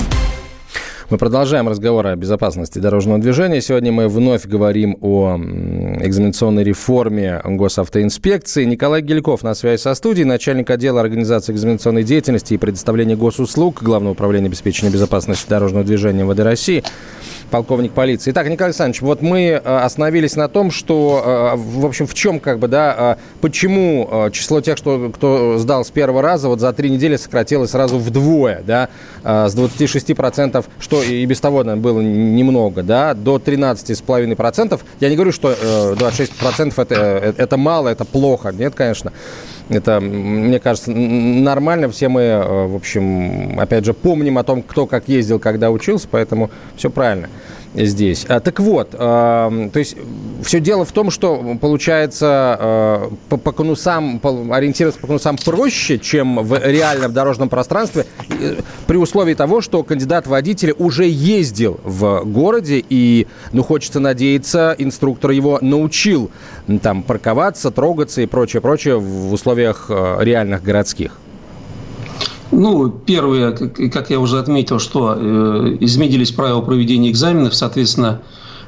Мы 1.11 1.17
продолжаем 1.17 1.67
разговор 1.67 2.07
о 2.07 2.15
безопасности 2.15 2.79
дорожного 2.79 3.19
движения. 3.19 3.59
Сегодня 3.59 3.91
мы 3.91 4.07
вновь 4.07 4.45
говорим 4.45 4.97
о 5.01 5.35
экзаменационной 5.35 6.63
реформе 6.63 7.41
госавтоинспекции. 7.43 8.63
Николай 8.63 9.01
Гельков 9.01 9.43
на 9.43 9.53
связи 9.53 9.81
со 9.81 9.93
студией, 9.93 10.23
начальник 10.23 10.69
отдела 10.69 11.01
организации 11.01 11.51
экзаменационной 11.51 12.03
деятельности 12.03 12.53
и 12.53 12.57
предоставления 12.57 13.17
госуслуг 13.17 13.83
Главного 13.83 14.13
управления 14.13 14.47
обеспечения 14.47 14.89
безопасности 14.89 15.49
дорожного 15.49 15.83
движения 15.83 16.23
МВД 16.23 16.39
России 16.39 16.81
полковник 17.51 17.91
полиции. 17.91 18.31
Итак, 18.31 18.47
Николай 18.47 18.69
Александрович, 18.69 19.01
вот 19.01 19.21
мы 19.21 19.41
э, 19.41 19.57
остановились 19.57 20.35
на 20.35 20.47
том, 20.47 20.71
что, 20.71 21.53
э, 21.53 21.57
в 21.57 21.85
общем, 21.85 22.07
в 22.07 22.13
чем, 22.15 22.39
как 22.39 22.57
бы, 22.57 22.67
да, 22.67 23.17
э, 23.19 23.39
почему 23.41 24.29
число 24.31 24.61
тех, 24.61 24.77
что, 24.77 25.11
кто 25.13 25.57
сдал 25.57 25.85
с 25.85 25.91
первого 25.91 26.21
раза, 26.21 26.47
вот 26.47 26.59
за 26.59 26.73
три 26.73 26.89
недели 26.89 27.17
сократилось 27.17 27.71
сразу 27.71 27.99
вдвое, 27.99 28.63
да, 28.65 28.89
с 29.23 29.53
26%, 29.55 30.65
что 30.79 31.03
и 31.03 31.25
без 31.25 31.39
того 31.39 31.63
наверное, 31.63 31.83
было 31.83 31.99
немного, 32.01 32.81
да, 32.81 33.13
до 33.13 33.35
13,5%. 33.35 34.79
Я 34.99 35.09
не 35.09 35.15
говорю, 35.15 35.31
что 35.31 35.51
26% 35.51 36.73
это, 36.77 36.95
это 37.37 37.57
мало, 37.57 37.89
это 37.89 38.05
плохо, 38.05 38.51
нет, 38.51 38.73
конечно. 38.73 39.11
Это, 39.71 39.99
мне 39.99 40.59
кажется, 40.59 40.91
нормально. 40.91 41.89
Все 41.89 42.09
мы, 42.09 42.67
в 42.67 42.75
общем, 42.75 43.59
опять 43.59 43.85
же, 43.85 43.93
помним 43.93 44.37
о 44.37 44.43
том, 44.43 44.61
кто 44.61 44.85
как 44.85 45.07
ездил, 45.07 45.39
когда 45.39 45.71
учился, 45.71 46.07
поэтому 46.11 46.51
все 46.75 46.89
правильно 46.89 47.29
здесь. 47.73 48.25
А, 48.27 48.39
так 48.39 48.59
вот, 48.59 48.89
э, 48.93 48.97
то 48.97 49.79
есть 49.79 49.95
все 50.43 50.59
дело 50.59 50.85
в 50.85 50.91
том, 50.91 51.11
что 51.11 51.57
получается 51.59 52.57
э, 52.59 53.09
по, 53.29 53.37
по 53.37 53.51
конусам, 53.51 54.19
по, 54.19 54.55
ориентироваться 54.55 54.99
по 54.99 55.07
конусам 55.07 55.37
проще, 55.37 55.99
чем 55.99 56.43
в 56.43 56.59
реальном 56.65 57.13
дорожном 57.13 57.49
пространстве, 57.49 58.05
э, 58.29 58.55
при 58.87 58.97
условии 58.97 59.33
того, 59.33 59.61
что 59.61 59.83
кандидат 59.83 60.27
водителя 60.27 60.73
уже 60.73 61.05
ездил 61.07 61.79
в 61.83 62.23
городе, 62.25 62.83
и, 62.87 63.27
ну, 63.51 63.63
хочется 63.63 63.99
надеяться, 63.99 64.75
инструктор 64.77 65.31
его 65.31 65.59
научил 65.61 66.31
там 66.81 67.03
парковаться, 67.03 67.71
трогаться 67.71 68.21
и 68.21 68.25
прочее, 68.25 68.61
прочее 68.61 68.97
в 68.97 69.31
условиях 69.33 69.85
э, 69.89 70.17
реальных 70.21 70.63
городских. 70.63 71.17
Ну, 72.51 72.89
первое, 72.89 73.53
как 73.53 74.09
я 74.09 74.19
уже 74.19 74.37
отметил, 74.37 74.79
что 74.79 75.15
э, 75.17 75.77
изменились 75.79 76.31
правила 76.31 76.61
проведения 76.61 77.09
экзаменов, 77.09 77.55
соответственно, 77.55 78.21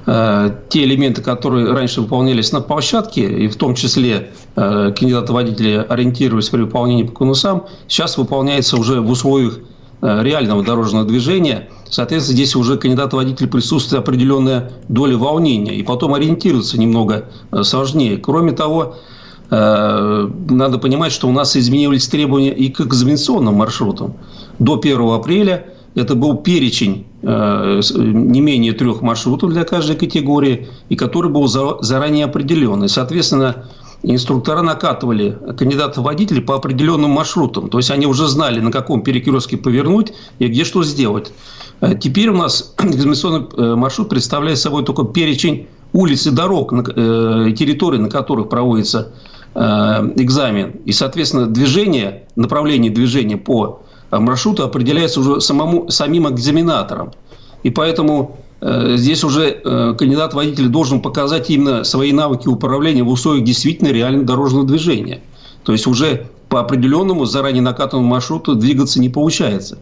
э, 0.05 0.51
те 0.69 0.85
элементы, 0.85 1.21
которые 1.21 1.69
раньше 1.71 2.01
выполнялись 2.01 2.53
на 2.53 2.61
площадке, 2.61 3.27
и 3.27 3.47
в 3.49 3.57
том 3.57 3.75
числе 3.75 4.31
э, 4.55 4.93
кандидаты-водители 4.97 5.85
ориентировались 5.89 6.49
при 6.49 6.61
выполнении 6.61 7.03
по 7.03 7.11
конусам, 7.11 7.65
сейчас 7.89 8.17
выполняется 8.17 8.77
уже 8.77 9.01
в 9.01 9.09
условиях 9.09 9.59
реального 10.01 10.63
дорожного 10.63 11.05
движения. 11.05 11.69
Соответственно, 11.89 12.35
здесь 12.35 12.57
уже 12.57 12.77
кандидат-водитель 12.77 13.47
присутствует 13.47 14.01
определенная 14.01 14.73
доля 14.89 15.17
волнения, 15.17 15.75
и 15.75 15.81
потом 15.81 16.13
ориентироваться 16.13 16.77
немного 16.77 17.29
сложнее. 17.61 18.17
Кроме 18.17 18.51
того, 18.51 18.97
надо 19.49 20.79
понимать, 20.79 21.11
что 21.11 21.27
у 21.27 21.31
нас 21.31 21.55
изменились 21.55 22.07
требования 22.07 22.53
и 22.53 22.69
к 22.69 22.81
экзаменационным 22.81 23.53
маршрутам. 23.55 24.15
До 24.57 24.79
1 24.79 25.01
апреля 25.09 25.73
это 25.95 26.15
был 26.15 26.37
перечень 26.37 27.05
э, 27.21 27.81
не 27.95 28.41
менее 28.41 28.73
трех 28.73 29.01
маршрутов 29.01 29.51
для 29.51 29.63
каждой 29.63 29.95
категории, 29.95 30.67
и 30.89 30.95
который 30.95 31.29
был 31.29 31.47
заранее 31.47 32.25
определен. 32.25 32.83
И, 32.83 32.87
соответственно, 32.87 33.65
инструктора 34.01 34.61
накатывали 34.61 35.37
кандидатов 35.57 36.03
водителей 36.03 36.41
по 36.41 36.55
определенным 36.55 37.11
маршрутам. 37.11 37.69
То 37.69 37.77
есть 37.77 37.91
они 37.91 38.07
уже 38.07 38.27
знали, 38.27 38.59
на 38.59 38.71
каком 38.71 39.03
перекрестке 39.03 39.57
повернуть 39.57 40.13
и 40.39 40.47
где 40.47 40.63
что 40.63 40.83
сделать. 40.83 41.31
А 41.79 41.93
теперь 41.95 42.29
у 42.29 42.37
нас 42.37 42.73
экзаменационный 42.83 43.47
э, 43.55 43.75
маршрут 43.75 44.09
представляет 44.09 44.57
собой 44.57 44.83
только 44.83 45.03
перечень 45.03 45.67
улиц 45.93 46.27
и 46.27 46.31
дорог, 46.31 46.73
э, 46.73 47.53
территорий, 47.57 47.99
на 47.99 48.09
которых 48.09 48.49
проводится 48.49 49.13
э, 49.55 49.59
экзамен. 50.17 50.71
И, 50.85 50.91
соответственно, 50.91 51.47
движение, 51.47 52.23
направление 52.35 52.91
движения 52.91 53.37
по 53.37 53.81
маршруту 54.11 54.63
определяется 54.63 55.21
уже 55.21 55.41
самому, 55.41 55.89
самим 55.89 56.27
экзаменатором. 56.29 57.11
И 57.63 57.69
поэтому 57.69 58.37
Э, 58.65 58.95
здесь 58.95 59.25
уже 59.25 59.59
э, 59.61 59.93
кандидат 59.97 60.33
водитель 60.33 60.69
должен 60.69 61.01
показать 61.01 61.49
именно 61.49 61.83
свои 61.83 62.13
навыки 62.13 62.47
управления 62.47 63.03
в 63.03 63.09
условиях 63.09 63.43
действительно 63.43 63.89
реального 63.89 64.25
дорожного 64.25 64.65
движения. 64.65 65.19
То 65.65 65.73
есть 65.73 65.85
уже 65.85 66.27
по 66.47 66.61
определенному 66.61 67.25
заранее 67.25 67.61
накатанному 67.61 68.07
маршруту 68.07 68.55
двигаться 68.55 69.01
не 69.01 69.09
получается. 69.09 69.79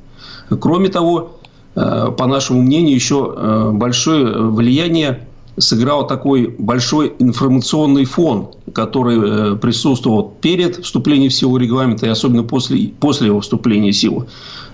Кроме 0.49 0.89
того, 0.89 1.37
э, 1.75 2.07
по 2.17 2.25
нашему 2.25 2.63
мнению, 2.63 2.95
еще 2.95 3.71
большое 3.71 4.49
влияние 4.49 5.27
сыграл 5.61 6.07
такой 6.07 6.55
большой 6.57 7.13
информационный 7.19 8.05
фон, 8.05 8.51
который 8.73 9.57
присутствовал 9.57 10.33
перед 10.41 10.83
вступлением 10.83 11.29
в 11.29 11.33
силу 11.33 11.57
регламента 11.57 12.05
и 12.05 12.09
особенно 12.09 12.43
после, 12.43 12.89
после 12.99 13.27
его 13.27 13.39
вступления 13.39 13.91
в 13.91 13.95
силу. 13.95 14.27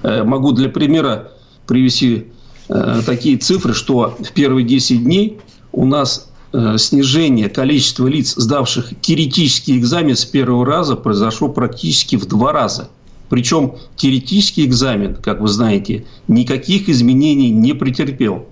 Могу 0.04 0.52
для 0.52 0.70
примера 0.70 1.32
привести 1.68 2.28
Э, 2.70 3.02
такие 3.06 3.38
цифры, 3.38 3.74
что 3.74 4.16
в 4.20 4.32
первые 4.34 4.66
10 4.66 5.04
дней 5.04 5.40
у 5.72 5.86
нас 5.86 6.30
э, 6.52 6.78
снижение 6.78 7.50
количества 7.50 8.08
лиц, 8.08 8.34
сдавших 8.36 8.94
теоретический 9.02 9.78
экзамен 9.78 10.16
с 10.16 10.26
первого 10.26 10.66
раза, 10.66 10.96
произошло 10.96 11.50
практически 11.50 12.16
в 12.16 12.26
два 12.26 12.52
раза. 12.52 12.90
Причем 13.30 13.76
теоретический 13.96 14.66
экзамен, 14.66 15.16
как 15.16 15.42
вы 15.42 15.48
знаете, 15.48 16.06
никаких 16.28 16.90
изменений 16.90 17.52
не 17.52 17.74
претерпел. 17.74 18.46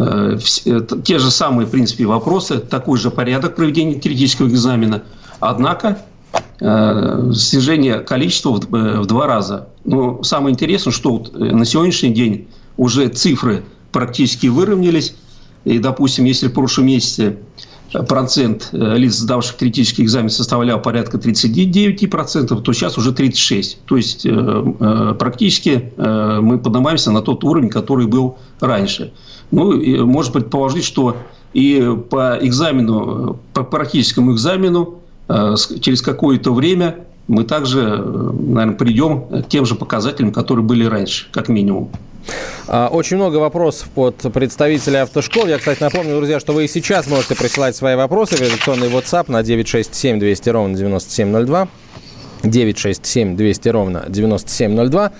Э, 0.00 0.38
те 1.04 1.18
же 1.18 1.30
самые, 1.30 1.66
в 1.66 1.70
принципе, 1.70 2.06
вопросы, 2.06 2.58
такой 2.58 2.98
же 2.98 3.10
порядок 3.10 3.56
проведения 3.56 3.94
теоретического 3.94 4.48
экзамена. 4.48 5.02
Однако 5.40 5.98
снижение 6.60 8.00
количества 8.00 8.50
в 8.50 9.06
два 9.06 9.26
раза. 9.26 9.68
Но 9.84 10.22
самое 10.22 10.52
интересное, 10.52 10.92
что 10.92 11.24
на 11.32 11.64
сегодняшний 11.64 12.10
день 12.10 12.48
уже 12.76 13.08
цифры 13.08 13.64
практически 13.92 14.46
выровнялись. 14.46 15.14
И, 15.64 15.78
допустим, 15.78 16.26
если 16.26 16.48
в 16.48 16.52
прошлом 16.52 16.86
месяце 16.86 17.38
процент 17.92 18.70
э, 18.72 18.96
лиц, 18.96 19.14
сдавших 19.14 19.56
критический 19.56 20.02
экзамен, 20.02 20.30
составлял 20.30 20.80
порядка 20.80 21.18
39%, 21.18 22.60
то 22.62 22.72
сейчас 22.72 22.98
уже 22.98 23.10
36%. 23.12 23.76
То 23.86 23.96
есть, 23.96 24.26
э, 24.26 24.30
э, 24.30 25.14
практически 25.18 25.92
мы 25.96 26.58
поднимаемся 26.58 27.10
на 27.10 27.22
тот 27.22 27.44
уровень, 27.44 27.68
который 27.68 28.06
был 28.06 28.38
раньше. 28.60 29.12
Ну, 29.50 29.72
и 29.72 29.98
можно 30.00 30.32
предположить, 30.32 30.84
что 30.84 31.16
и 31.52 31.96
по 32.10 32.38
экзамену, 32.40 33.38
по 33.52 33.64
практическому 33.64 34.34
экзамену 34.34 35.00
через 35.80 36.02
какое-то 36.02 36.52
время 36.54 37.06
мы 37.30 37.44
также, 37.44 37.80
наверное, 37.80 38.74
придем 38.74 39.20
к 39.44 39.48
тем 39.48 39.64
же 39.64 39.76
показателям, 39.76 40.32
которые 40.32 40.64
были 40.64 40.84
раньше, 40.84 41.28
как 41.30 41.48
минимум. 41.48 41.90
А, 42.66 42.88
очень 42.88 43.18
много 43.18 43.36
вопросов 43.36 43.88
под 43.94 44.16
представителей 44.32 44.98
автошкол. 44.98 45.46
Я, 45.46 45.58
кстати, 45.58 45.80
напомню, 45.80 46.16
друзья, 46.16 46.40
что 46.40 46.52
вы 46.52 46.64
и 46.64 46.68
сейчас 46.68 47.06
можете 47.06 47.36
присылать 47.36 47.76
свои 47.76 47.94
вопросы 47.94 48.34
в 48.34 48.40
редакционный 48.40 48.88
WhatsApp 48.88 49.30
на 49.30 49.44
967 49.44 50.18
200 50.18 50.48
ровно 50.48 50.76
9702. 50.76 51.68
967 52.42 53.36
200 53.36 53.68
ровно 53.68 54.04
9702. 54.08 55.12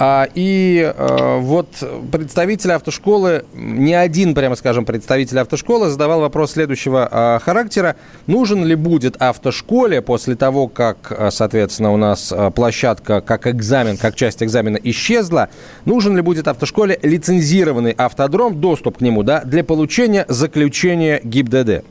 А, 0.00 0.28
и 0.32 0.94
а, 0.96 1.40
вот 1.40 1.68
представитель 2.12 2.70
автошколы, 2.70 3.44
не 3.52 3.94
один, 3.94 4.32
прямо 4.32 4.54
скажем, 4.54 4.84
представитель 4.84 5.40
автошколы 5.40 5.90
задавал 5.90 6.20
вопрос 6.20 6.52
следующего 6.52 7.08
а, 7.10 7.40
характера. 7.40 7.96
Нужен 8.28 8.64
ли 8.64 8.76
будет 8.76 9.20
автошколе 9.20 10.00
после 10.00 10.36
того, 10.36 10.68
как, 10.68 11.30
соответственно, 11.32 11.92
у 11.92 11.96
нас 11.96 12.32
площадка 12.54 13.20
как 13.20 13.48
экзамен, 13.48 13.96
как 13.96 14.14
часть 14.14 14.40
экзамена 14.40 14.76
исчезла, 14.84 15.48
нужен 15.84 16.14
ли 16.14 16.22
будет 16.22 16.46
автошколе 16.46 16.96
лицензированный 17.02 17.90
автодром, 17.90 18.60
доступ 18.60 18.98
к 18.98 19.00
нему, 19.00 19.24
да, 19.24 19.42
для 19.42 19.64
получения 19.64 20.24
заключения 20.28 21.20
ГИБДД? 21.24 21.84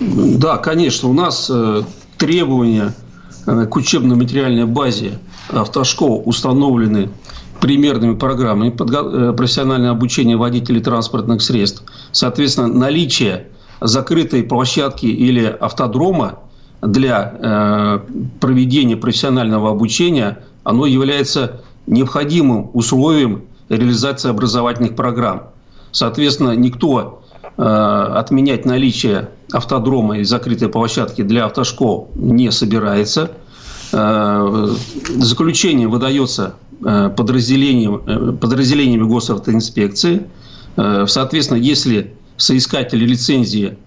Да, 0.00 0.56
конечно, 0.56 1.08
у 1.08 1.12
нас 1.12 1.48
э, 1.54 1.82
требования 2.18 2.92
э, 3.46 3.66
к 3.66 3.76
учебно-материальной 3.76 4.64
базе– 4.64 5.18
автошкол 5.50 6.22
установлены 6.24 7.10
примерными 7.60 8.14
программами 8.14 8.68
э, 8.70 9.32
профессиональное 9.32 9.90
обучение 9.90 10.36
водителей 10.36 10.80
транспортных 10.80 11.42
средств. 11.42 11.82
Соответственно, 12.12 12.68
наличие 12.68 13.48
закрытой 13.80 14.42
площадки 14.42 15.06
или 15.06 15.44
автодрома 15.44 16.40
для 16.82 17.34
э, 17.38 18.00
проведения 18.40 18.96
профессионального 18.96 19.70
обучения, 19.70 20.44
оно 20.62 20.86
является 20.86 21.62
необходимым 21.86 22.70
условием 22.74 23.44
реализации 23.68 24.28
образовательных 24.30 24.94
программ. 24.94 25.44
Соответственно, 25.90 26.54
никто 26.56 27.22
э, 27.56 27.62
отменять 27.62 28.66
наличие 28.66 29.30
автодрома 29.52 30.18
и 30.18 30.24
закрытой 30.24 30.68
площадки 30.68 31.22
для 31.22 31.46
автошкол 31.46 32.10
не 32.14 32.50
собирается– 32.50 33.30
заключение 33.94 35.86
выдается 35.88 36.56
э, 36.84 37.10
подразделением, 37.16 38.02
э, 38.06 38.32
подразделениями 38.32 39.04
госавтоинспекции. 39.04 40.26
Соответственно, 41.06 41.58
если 41.58 42.14
соискатели 42.36 43.06
лицензии 43.06 43.78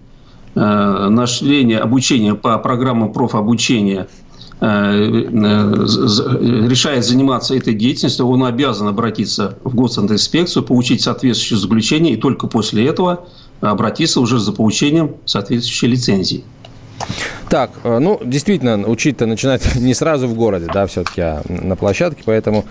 на 0.54 1.22
осуществление 1.24 1.80
обучения 1.80 2.34
по 2.34 2.56
программам 2.58 3.12
профобучения 3.12 4.08
решает 6.18 7.04
заниматься 7.04 7.54
этой 7.54 7.74
деятельностью, 7.74 8.26
он 8.26 8.44
обязан 8.44 8.88
обратиться 8.88 9.58
в 9.64 9.74
госавтоинспекцию, 9.74 10.62
получить 10.62 11.02
соответствующее 11.02 11.58
заключение 11.58 12.14
и 12.14 12.16
только 12.16 12.46
после 12.46 12.86
этого 12.86 13.26
обратиться 13.60 14.18
уже 14.22 14.38
за 14.38 14.52
получением 14.52 15.16
соответствующей 15.26 15.88
лицензии. 15.88 16.42
Так, 17.48 17.70
э, 17.82 17.98
ну, 17.98 18.20
действительно, 18.22 18.86
учить-то 18.86 19.26
начинать 19.26 19.74
не 19.76 19.94
сразу 19.94 20.28
в 20.28 20.34
городе, 20.34 20.66
да, 20.72 20.86
все-таки, 20.86 21.20
а 21.20 21.42
на 21.48 21.76
площадке, 21.76 22.22
поэтому 22.24 22.64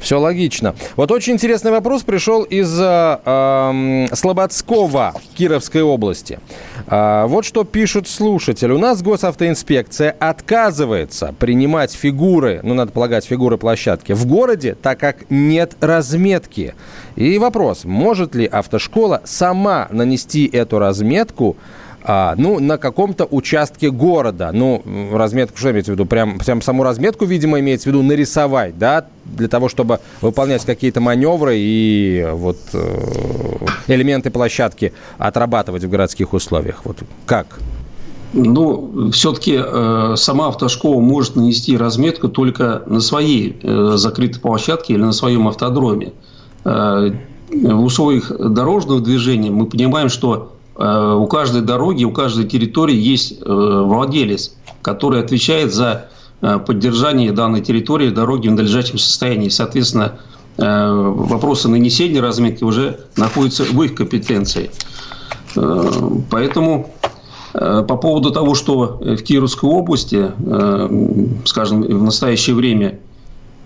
все 0.00 0.18
логично. 0.18 0.74
Вот 0.96 1.10
очень 1.12 1.34
интересный 1.34 1.70
вопрос 1.70 2.02
пришел 2.02 2.42
из 2.42 2.76
э, 2.80 3.18
э, 3.24 4.06
Слободского, 4.12 5.14
Кировской 5.34 5.82
области. 5.82 6.40
Э, 6.88 7.26
вот 7.26 7.44
что 7.44 7.64
пишут 7.64 8.08
слушатели. 8.08 8.72
У 8.72 8.78
нас 8.78 9.02
госавтоинспекция 9.02 10.10
отказывается 10.18 11.34
принимать 11.38 11.92
фигуры, 11.92 12.60
ну, 12.64 12.74
надо 12.74 12.90
полагать, 12.90 13.24
фигуры 13.24 13.56
площадки 13.56 14.12
в 14.12 14.26
городе, 14.26 14.74
так 14.74 14.98
как 14.98 15.30
нет 15.30 15.76
разметки. 15.80 16.74
И 17.14 17.38
вопрос, 17.38 17.84
может 17.84 18.34
ли 18.34 18.46
автошкола 18.46 19.20
сама 19.24 19.86
нанести 19.90 20.46
эту 20.46 20.80
разметку 20.80 21.56
а, 22.04 22.34
ну, 22.36 22.60
на 22.60 22.76
каком-то 22.76 23.24
участке 23.24 23.90
города. 23.90 24.50
Ну, 24.52 24.82
разметку, 25.12 25.56
что 25.58 25.70
имеется 25.70 25.92
в 25.92 25.94
виду? 25.94 26.04
Прям, 26.04 26.38
прям 26.38 26.60
саму 26.60 26.82
разметку, 26.82 27.24
видимо, 27.24 27.58
имеется 27.60 27.84
в 27.84 27.92
виду 27.92 28.02
нарисовать, 28.02 28.78
да, 28.78 29.06
для 29.24 29.48
того, 29.48 29.70
чтобы 29.70 30.00
выполнять 30.20 30.64
какие-то 30.66 31.00
маневры 31.00 31.54
и 31.56 32.28
вот 32.32 32.58
э, 32.74 33.56
элементы 33.86 34.30
площадки 34.30 34.92
отрабатывать 35.16 35.84
в 35.84 35.88
городских 35.88 36.34
условиях. 36.34 36.82
Вот 36.84 36.98
как? 37.24 37.58
Ну, 38.34 39.10
все-таки 39.12 39.58
э, 39.64 40.14
сама 40.16 40.48
автошкола 40.48 41.00
может 41.00 41.36
нанести 41.36 41.76
разметку 41.76 42.28
только 42.28 42.82
на 42.86 43.00
своей 43.00 43.56
э, 43.62 43.92
закрытой 43.94 44.40
площадке 44.40 44.94
или 44.94 45.02
на 45.02 45.12
своем 45.12 45.48
автодроме. 45.48 46.12
Э, 46.64 47.12
в 47.50 47.84
условиях 47.84 48.32
дорожного 48.36 49.00
движения 49.00 49.50
мы 49.50 49.66
понимаем, 49.66 50.08
что 50.08 50.53
у 50.76 51.26
каждой 51.26 51.62
дороги, 51.62 52.04
у 52.04 52.10
каждой 52.10 52.46
территории 52.46 52.96
есть 52.96 53.34
э, 53.40 53.44
владелец, 53.46 54.54
который 54.82 55.20
отвечает 55.20 55.72
за 55.72 56.08
э, 56.40 56.58
поддержание 56.58 57.30
данной 57.30 57.60
территории 57.60 58.10
дороги 58.10 58.48
в 58.48 58.52
надлежащем 58.52 58.98
состоянии. 58.98 59.48
Соответственно, 59.48 60.18
вопросы 60.56 61.68
нанесения 61.68 62.20
разметки 62.20 62.62
уже 62.62 63.00
находятся 63.16 63.64
в 63.64 63.82
их 63.82 63.96
компетенции. 63.96 64.70
Поэтому 66.30 66.94
по 67.52 67.82
поводу 67.82 68.30
того, 68.30 68.54
что 68.54 69.00
в 69.00 69.16
Кировской 69.16 69.68
области, 69.68 70.30
скажем, 71.44 71.82
в 71.82 72.04
настоящее 72.04 72.54
время 72.54 73.00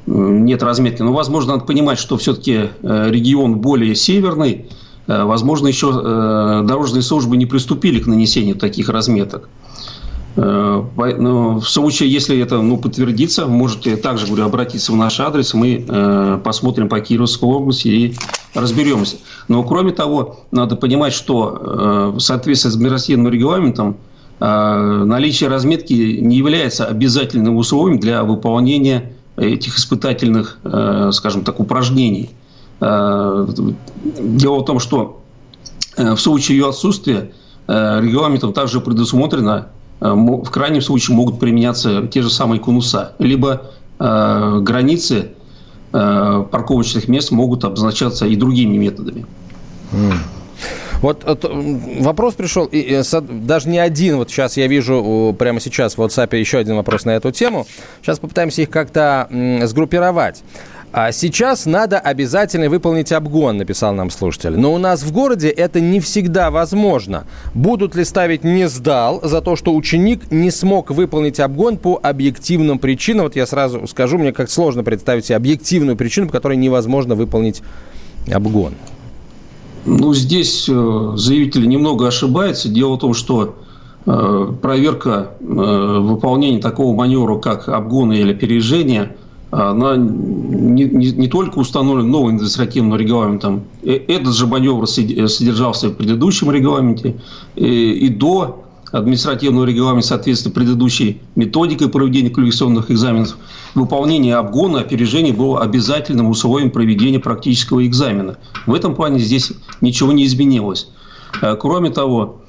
нет 0.07 0.63
разметки, 0.63 1.03
но, 1.03 1.13
возможно, 1.13 1.53
надо 1.53 1.67
понимать, 1.67 1.99
что 1.99 2.17
все-таки 2.17 2.71
регион 2.83 3.57
более 3.57 3.95
северный, 3.95 4.65
Э, 4.65 4.88
возможно, 5.09 5.69
еще 5.69 5.91
э, 5.91 6.63
дорожные 6.67 7.03
службы 7.03 7.37
не 7.37 7.47
приступили 7.47 7.99
к 7.99 8.07
нанесению 8.07 8.57
таких 8.57 8.91
разметок. 8.91 9.49
Э, 10.37 10.85
но 11.19 11.59
в 11.59 11.69
случае, 11.69 12.13
если 12.13 12.39
это 12.39 12.61
ну, 12.61 12.77
подтвердится, 12.77 13.47
можете 13.47 13.97
также 13.97 14.27
говорю, 14.27 14.45
обратиться 14.45 14.93
в 14.93 14.97
наш 14.97 15.19
адрес, 15.19 15.55
мы 15.55 15.85
э, 15.87 16.41
посмотрим 16.45 16.89
по 16.89 17.01
Кировской 17.01 17.49
области 17.49 17.89
и 17.89 18.15
разберемся. 18.55 19.17
Но 19.49 19.63
кроме 19.65 19.93
того, 19.93 20.41
надо 20.51 20.77
понимать, 20.77 21.13
что 21.13 21.59
э, 22.13 22.17
в 22.17 22.21
соответствии 22.21 22.71
с 22.71 22.77
миросъедным 22.77 23.33
регламентом 23.33 23.97
э, 24.41 25.05
наличие 25.07 25.49
разметки 25.49 25.93
не 25.93 26.37
является 26.37 26.87
обязательным 26.87 27.57
условием 27.57 27.99
для 27.99 28.23
выполнения 28.25 29.13
этих 29.37 29.79
испытательных, 29.79 30.59
э, 30.65 31.11
скажем 31.13 31.45
так, 31.45 31.61
упражнений. 31.61 32.31
Э, 32.81 33.47
дело 34.21 34.61
в 34.61 34.65
том, 34.65 34.79
что 34.79 35.21
э, 35.97 36.13
в 36.13 36.19
случае 36.19 36.59
ее 36.59 36.69
отсутствия 36.69 37.33
э, 37.67 38.01
регламентом 38.01 38.53
также 38.53 38.81
предусмотрено 38.81 39.69
в 40.01 40.51
крайнем 40.51 40.81
случае 40.81 41.17
могут 41.17 41.41
применяться 41.41 42.07
те 42.07 42.23
же 42.23 42.31
самые 42.31 42.61
конуса, 42.61 43.15
либо 43.19 43.73
границы 43.99 45.33
парковочных 45.91 47.09
мест 47.09 47.33
могут 47.33 47.65
обозначаться 47.65 48.25
и 48.25 48.37
другими 48.37 48.77
методами. 48.77 49.27
Вот, 51.03 51.25
вот 51.25 51.51
вопрос 51.99 52.35
пришел, 52.35 52.67
и, 52.67 52.79
и, 52.79 53.03
даже 53.21 53.69
не 53.69 53.81
один, 53.81 54.19
вот 54.19 54.31
сейчас 54.31 54.57
я 54.57 54.69
вижу 54.69 55.35
прямо 55.37 55.59
сейчас 55.59 55.99
в 55.99 56.01
WhatsApp 56.01 56.37
еще 56.37 56.59
один 56.59 56.77
вопрос 56.77 57.05
на 57.05 57.11
эту 57.11 57.33
тему. 57.33 57.67
Сейчас 58.01 58.21
попытаемся 58.21 58.63
их 58.63 58.71
как-то 58.71 59.29
сгруппировать. 59.65 60.45
А 60.91 61.13
сейчас 61.13 61.67
надо 61.67 61.99
обязательно 61.99 62.71
выполнить 62.71 63.13
обгон, 63.13 63.59
написал 63.59 63.93
нам 63.93 64.09
слушатель. 64.11 64.57
Но 64.57 64.73
у 64.73 64.79
нас 64.79 65.03
в 65.03 65.13
городе 65.13 65.49
это 65.49 65.81
не 65.81 66.01
всегда 66.01 66.51
возможно. 66.51 67.27
Будут 67.55 67.95
ли 67.95 68.05
ставить 68.05 68.43
«не 68.43 68.69
сдал» 68.69 69.21
за 69.23 69.43
то, 69.43 69.55
что 69.55 69.75
ученик 69.75 70.31
не 70.31 70.51
смог 70.51 70.91
выполнить 70.91 71.41
обгон 71.41 71.77
по 71.77 72.01
объективным 72.03 72.79
причинам? 72.79 73.25
Вот 73.25 73.37
я 73.37 73.47
сразу 73.47 73.87
скажу, 73.87 74.17
мне 74.17 74.33
как 74.33 74.51
сложно 74.51 74.83
представить 74.83 75.27
себе 75.27 75.37
объективную 75.37 75.97
причину, 75.97 76.29
по 76.29 76.33
которой 76.33 76.57
невозможно 76.57 77.15
выполнить 77.15 77.63
обгон. 78.33 78.73
Ну, 79.85 80.15
здесь 80.15 80.69
э, 80.71 81.13
заявитель 81.17 81.69
немного 81.69 82.09
ошибается. 82.09 82.71
Дело 82.71 82.95
в 82.95 82.99
том, 82.99 83.13
что 83.13 83.57
э, 84.07 84.53
проверка 84.63 85.33
э, 85.39 85.45
выполнения 85.45 86.61
такого 86.61 86.97
маневра, 86.97 87.39
как 87.39 87.69
обгон 87.69 88.11
или 88.13 88.33
опережение– 88.33 89.15
она 89.51 89.97
не, 89.97 90.85
не, 90.85 91.11
не 91.11 91.29
только 91.29 91.59
установлена 91.59 92.09
новым 92.09 92.37
административным 92.37 92.99
регламентом, 92.99 93.65
э, 93.83 93.93
этот 94.09 94.35
же 94.35 94.47
маневр 94.47 94.87
содержался 94.87 95.89
в 95.89 95.95
предыдущем 95.95 96.51
регламенте, 96.51 97.17
и, 97.57 97.65
э, 97.65 97.67
и 97.67 98.09
до 98.11 98.65
административного 98.93 99.65
регламента, 99.65 100.09
соответственно, 100.09 100.55
предыдущей 100.55 101.21
методикой 101.35 101.89
проведения 101.89 102.31
квалификационных 102.31 102.91
экзаменов, 102.91 103.37
выполнение 103.75 104.37
обгона, 104.37 104.81
опережения 104.81 105.33
было 105.33 105.61
обязательным 105.61 106.29
условием 106.29 106.71
проведения 106.71 107.19
практического 107.19 107.87
экзамена. 107.87 108.37
В 108.67 108.75
этом 108.75 108.95
плане 108.95 109.19
здесь 109.19 109.53
ничего 109.81 110.13
не 110.13 110.27
изменилось. 110.27 110.89
Э, 111.41 111.57
кроме 111.57 111.91
того, 111.91 112.43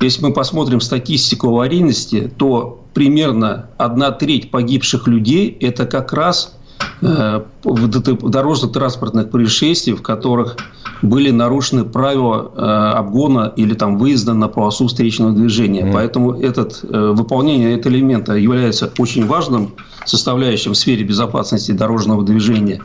если 0.00 0.24
мы 0.24 0.32
посмотрим 0.32 0.80
статистику 0.80 1.48
аварийности, 1.48 2.32
то 2.36 2.81
примерно 2.94 3.66
одна 3.78 4.10
треть 4.10 4.50
погибших 4.50 5.06
людей– 5.06 5.56
это 5.60 5.86
как 5.86 6.12
раз 6.12 6.56
э, 7.00 7.42
дорожно-транспортных 7.64 9.30
происшествий, 9.30 9.94
в 9.94 10.02
которых 10.02 10.56
были 11.00 11.30
нарушены 11.30 11.84
правила 11.84 12.52
э, 12.54 12.60
обгона 12.98 13.52
или 13.56 13.74
там 13.74 13.98
выезда 13.98 14.34
на 14.34 14.48
полосу 14.48 14.86
встречного 14.86 15.32
движения. 15.32 15.82
Mm. 15.82 15.92
Поэтому 15.92 16.32
этот, 16.32 16.80
э, 16.84 17.12
выполнение 17.14 17.76
этого 17.76 17.92
элемента 17.92 18.34
является 18.34 18.92
очень 18.98 19.26
важным 19.26 19.74
составляющим 20.04 20.72
в 20.72 20.76
сфере 20.76 21.04
безопасности 21.04 21.72
дорожного 21.72 22.24
движения. 22.24 22.80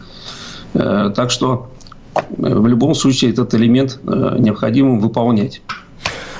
Так 0.74 1.32
что 1.32 1.72
в 2.30 2.68
любом 2.68 2.94
случае 2.94 3.32
этот 3.32 3.56
элемент 3.56 4.00
необходимо 4.04 5.00
выполнять. 5.00 5.62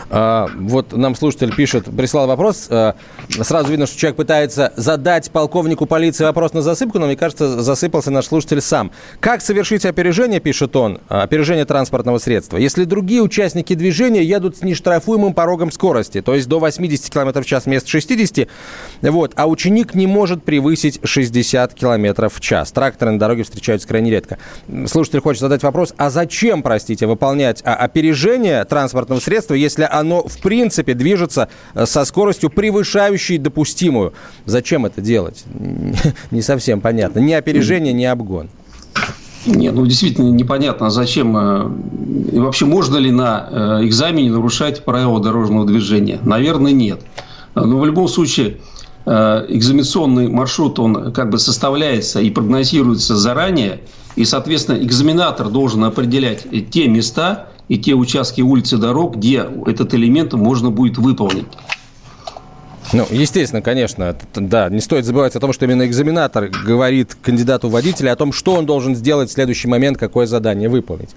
А, 0.10 0.48
вот 0.56 0.94
нам 0.94 1.16
слушатель 1.16 1.54
пишет, 1.56 1.86
прислал 1.86 2.28
вопрос. 2.28 2.70
А, 3.38 3.44
сразу 3.44 3.70
видно, 3.70 3.86
что 3.86 3.98
человек 3.98 4.16
пытается 4.16 4.74
задать 4.76 5.32
полковнику 5.32 5.86
полиции 5.86 6.24
вопрос 6.24 6.54
на 6.54 6.62
засыпку, 6.62 6.98
но 7.00 7.08
мне 7.08 7.16
кажется, 7.16 7.62
засыпался 7.62 8.10
наш 8.10 8.26
слушатель 8.26 8.62
сам. 8.62 8.92
Как 9.20 9.42
совершить 9.42 9.86
опережение, 9.86 10.40
пишет 10.40 10.76
он, 10.76 11.00
а, 11.10 11.24
опережение 11.24 11.66
транспортного 11.66 12.20
средства, 12.20 12.58
если 12.58 12.86
другие 12.86 13.22
участники 13.22 13.74
движения 13.74 14.24
едут 14.24 14.58
с 14.58 14.62
нештрафуемым 14.62 15.34
порогом 15.34 15.72
скорости, 15.72 16.22
то 16.22 16.36
есть 16.36 16.48
до 16.48 16.60
80 16.60 17.10
км 17.12 17.42
в 17.42 17.46
час 17.46 17.66
вместо 17.66 17.90
60, 17.90 18.48
вот, 19.02 19.34
а 19.36 19.48
ученик 19.48 19.94
не 19.94 20.08
может 20.08 20.44
превысить 20.44 21.00
60 21.04 21.74
км 21.74 22.30
в 22.30 22.40
час. 22.40 22.72
Тракторы 22.72 23.12
на 23.12 23.20
дороге 23.20 23.44
встречаются 23.44 23.88
крайне 23.88 24.12
редко. 24.12 24.38
Слушатель 24.88 25.22
хочет 25.22 25.42
задать 25.42 25.64
вопрос, 25.64 25.94
а 25.98 26.10
зачем, 26.10 26.64
простите, 26.64 27.08
выполнять 27.08 27.62
опережение 27.62 28.64
транспортного 28.66 29.20
средства, 29.20 29.54
если 29.54 29.88
оно 29.90 30.24
в 30.24 30.40
принципе 30.40 30.94
движется 30.94 31.50
э, 31.74 31.86
со 31.86 32.06
скоростью, 32.06 32.50
превышающей 32.50 33.17
допустимую. 33.38 34.14
Зачем 34.46 34.86
это 34.86 35.02
делать? 35.02 35.44
Не 36.32 36.42
совсем 36.42 36.82
понятно. 36.82 37.20
Ни 37.20 37.34
опережение, 37.34 37.94
ни 37.94 38.06
обгон. 38.06 38.50
Нет, 39.46 39.74
ну 39.74 39.86
действительно 39.86 40.30
непонятно, 40.30 40.90
зачем 40.90 41.38
э, 41.38 41.72
и 42.34 42.40
вообще 42.40 42.66
можно 42.66 42.98
ли 42.98 43.12
на 43.12 43.48
э, 43.50 43.86
экзамене 43.86 44.32
нарушать 44.32 44.84
правила 44.84 45.22
дорожного 45.22 45.66
движения. 45.66 46.20
Наверное, 46.24 46.74
нет. 46.74 47.02
Но 47.56 47.80
в 47.80 47.86
любом 47.86 48.08
случае 48.08 48.58
экзаменационный 49.06 50.28
маршрут, 50.28 50.80
он 50.80 51.14
как 51.14 51.30
бы 51.30 51.40
составляется 51.40 52.20
и 52.20 52.30
прогнозируется 52.30 53.16
заранее, 53.16 53.80
и, 54.18 54.26
соответственно, 54.26 54.84
экзаменатор 54.84 55.48
должен 55.48 55.86
определять 55.86 56.46
те 56.72 56.90
места, 56.90 57.48
и 57.70 57.78
те 57.78 57.94
участки 57.94 58.42
улиц 58.42 58.74
и 58.74 58.78
дорог, 58.78 59.18
где 59.18 59.46
этот 59.66 59.94
элемент 59.94 60.34
можно 60.34 60.72
будет 60.72 60.98
выполнить. 60.98 61.46
Ну, 62.94 63.06
естественно, 63.10 63.62
конечно, 63.62 64.16
да, 64.34 64.70
не 64.70 64.80
стоит 64.80 65.06
забывать 65.06 65.36
о 65.36 65.40
том, 65.40 65.52
что 65.52 65.66
именно 65.66 65.86
экзаменатор 65.86 66.48
говорит 66.48 67.16
кандидату 67.22 67.70
водителя 67.70 68.14
о 68.14 68.16
том, 68.16 68.32
что 68.32 68.54
он 68.54 68.66
должен 68.66 68.96
сделать 68.96 69.30
в 69.30 69.34
следующий 69.34 69.68
момент, 69.68 69.98
какое 69.98 70.26
задание 70.26 70.70
выполнить. 70.70 71.10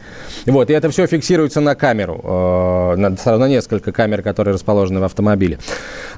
Вот, 0.46 0.68
и 0.70 0.72
это 0.72 0.90
все 0.90 1.06
фиксируется 1.06 1.60
на 1.60 1.76
камеру, 1.76 2.20
э, 2.24 2.96
на, 2.96 3.36
на 3.38 3.48
несколько 3.48 3.92
камер, 3.92 4.22
которые 4.22 4.54
расположены 4.54 5.00
в 5.00 5.04
автомобиле. 5.04 5.58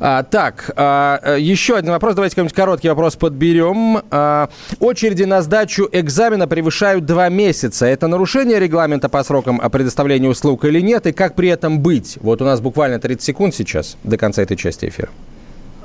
А, 0.00 0.22
так, 0.22 0.70
а, 0.76 1.36
еще 1.36 1.76
один 1.76 1.90
вопрос, 1.90 2.14
давайте 2.14 2.34
какой-нибудь 2.34 2.56
короткий 2.56 2.88
вопрос 2.88 3.16
подберем. 3.16 4.02
А, 4.10 4.48
очереди 4.80 5.24
на 5.24 5.42
сдачу 5.42 5.88
экзамена 5.92 6.48
превышают 6.48 7.04
два 7.04 7.28
месяца. 7.28 7.84
Это 7.84 8.06
нарушение 8.06 8.58
регламента 8.58 9.10
по 9.10 9.22
срокам 9.22 9.58
предоставления 9.70 10.28
услуг 10.28 10.64
или 10.64 10.80
нет, 10.80 11.06
и 11.06 11.12
как 11.12 11.34
при 11.34 11.48
этом 11.48 11.80
быть? 11.80 12.18
Вот 12.22 12.40
у 12.40 12.44
нас 12.44 12.60
буквально 12.60 12.98
30 12.98 13.22
секунд 13.22 13.54
сейчас 13.54 13.96
до 14.02 14.16
конца 14.16 14.42
этой 14.42 14.56
части 14.56 14.86
эфира. 14.86 15.10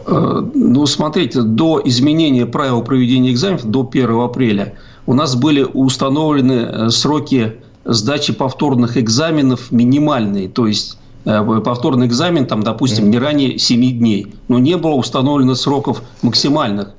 Э, 0.07 0.41
ну, 0.53 0.85
смотрите, 0.85 1.41
до 1.41 1.81
изменения 1.83 2.45
правил 2.45 2.81
проведения 2.81 3.31
экзаменов, 3.31 3.65
до 3.65 3.87
1 3.89 4.19
апреля, 4.21 4.75
у 5.05 5.13
нас 5.13 5.35
были 5.35 5.63
установлены 5.63 6.53
э, 6.53 6.89
сроки 6.89 7.57
сдачи 7.83 8.31
повторных 8.31 8.97
экзаменов 8.97 9.71
минимальные. 9.71 10.47
То 10.47 10.65
есть, 10.65 10.97
э, 11.25 11.61
повторный 11.63 12.07
экзамен, 12.07 12.45
там, 12.45 12.63
допустим, 12.63 13.09
не 13.11 13.19
ранее 13.19 13.59
7 13.59 13.99
дней. 13.99 14.33
Но 14.47 14.59
не 14.59 14.77
было 14.77 14.93
установлено 14.93 15.55
сроков 15.55 16.01
максимальных. 16.21 16.93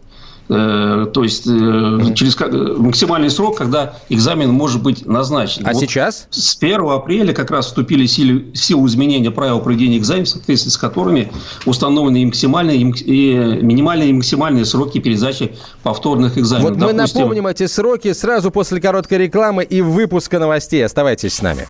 Э, 0.48 1.06
то 1.12 1.22
есть 1.24 1.46
э, 1.46 2.14
через 2.14 2.38
максимальный 2.78 3.30
срок, 3.30 3.58
когда 3.58 3.96
экзамен 4.08 4.50
может 4.50 4.82
быть 4.82 5.06
назначен. 5.06 5.66
А 5.66 5.72
вот 5.72 5.80
сейчас? 5.80 6.26
С 6.30 6.56
1 6.56 6.80
апреля 6.88 7.34
как 7.34 7.50
раз 7.50 7.66
вступили 7.66 8.06
в 8.06 8.10
силу, 8.10 8.40
в 8.52 8.56
силу 8.56 8.86
изменения 8.86 9.30
правил 9.30 9.60
проведения 9.60 9.98
экзамена, 9.98 10.24
в 10.24 10.28
соответствии 10.28 10.70
с 10.70 10.78
которыми 10.78 11.30
установлены 11.66 12.22
и 12.22 12.26
максимальные, 12.26 12.78
и 12.78 13.34
минимальные 13.62 14.10
и 14.10 14.12
максимальные 14.14 14.64
сроки 14.64 14.98
передачи 14.98 15.54
повторных 15.82 16.38
экзаменов. 16.38 16.70
Вот 16.70 16.78
Допустим, 16.78 16.96
мы 16.96 17.20
напомним 17.20 17.46
эти 17.46 17.66
сроки 17.66 18.12
сразу 18.12 18.50
после 18.50 18.80
короткой 18.80 19.18
рекламы 19.18 19.64
и 19.64 19.82
выпуска 19.82 20.38
новостей. 20.38 20.84
Оставайтесь 20.84 21.34
с 21.34 21.42
нами. 21.42 21.68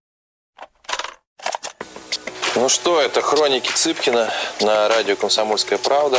Ну 2.54 2.68
что, 2.68 3.00
это 3.00 3.22
хроники 3.22 3.70
Цыпкина 3.72 4.28
на 4.62 4.88
радио 4.88 5.16
«Комсомольская 5.16 5.78
правда». 5.78 6.18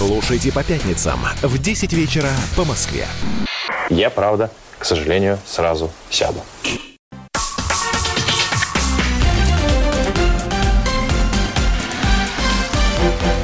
Слушайте 0.00 0.50
по 0.50 0.64
пятницам 0.64 1.20
в 1.42 1.58
10 1.58 1.92
вечера 1.92 2.30
по 2.56 2.64
Москве. 2.64 3.04
Я, 3.90 4.08
правда, 4.08 4.50
к 4.78 4.86
сожалению, 4.86 5.38
сразу 5.44 5.90
сяду. 6.08 6.40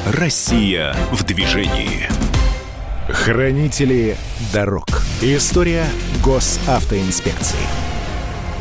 Россия 0.07 0.97
в 1.13 1.25
движении. 1.25 2.09
Хранители 3.11 4.17
дорог. 4.51 5.03
История 5.21 5.85
госавтоинспекции. 6.25 7.86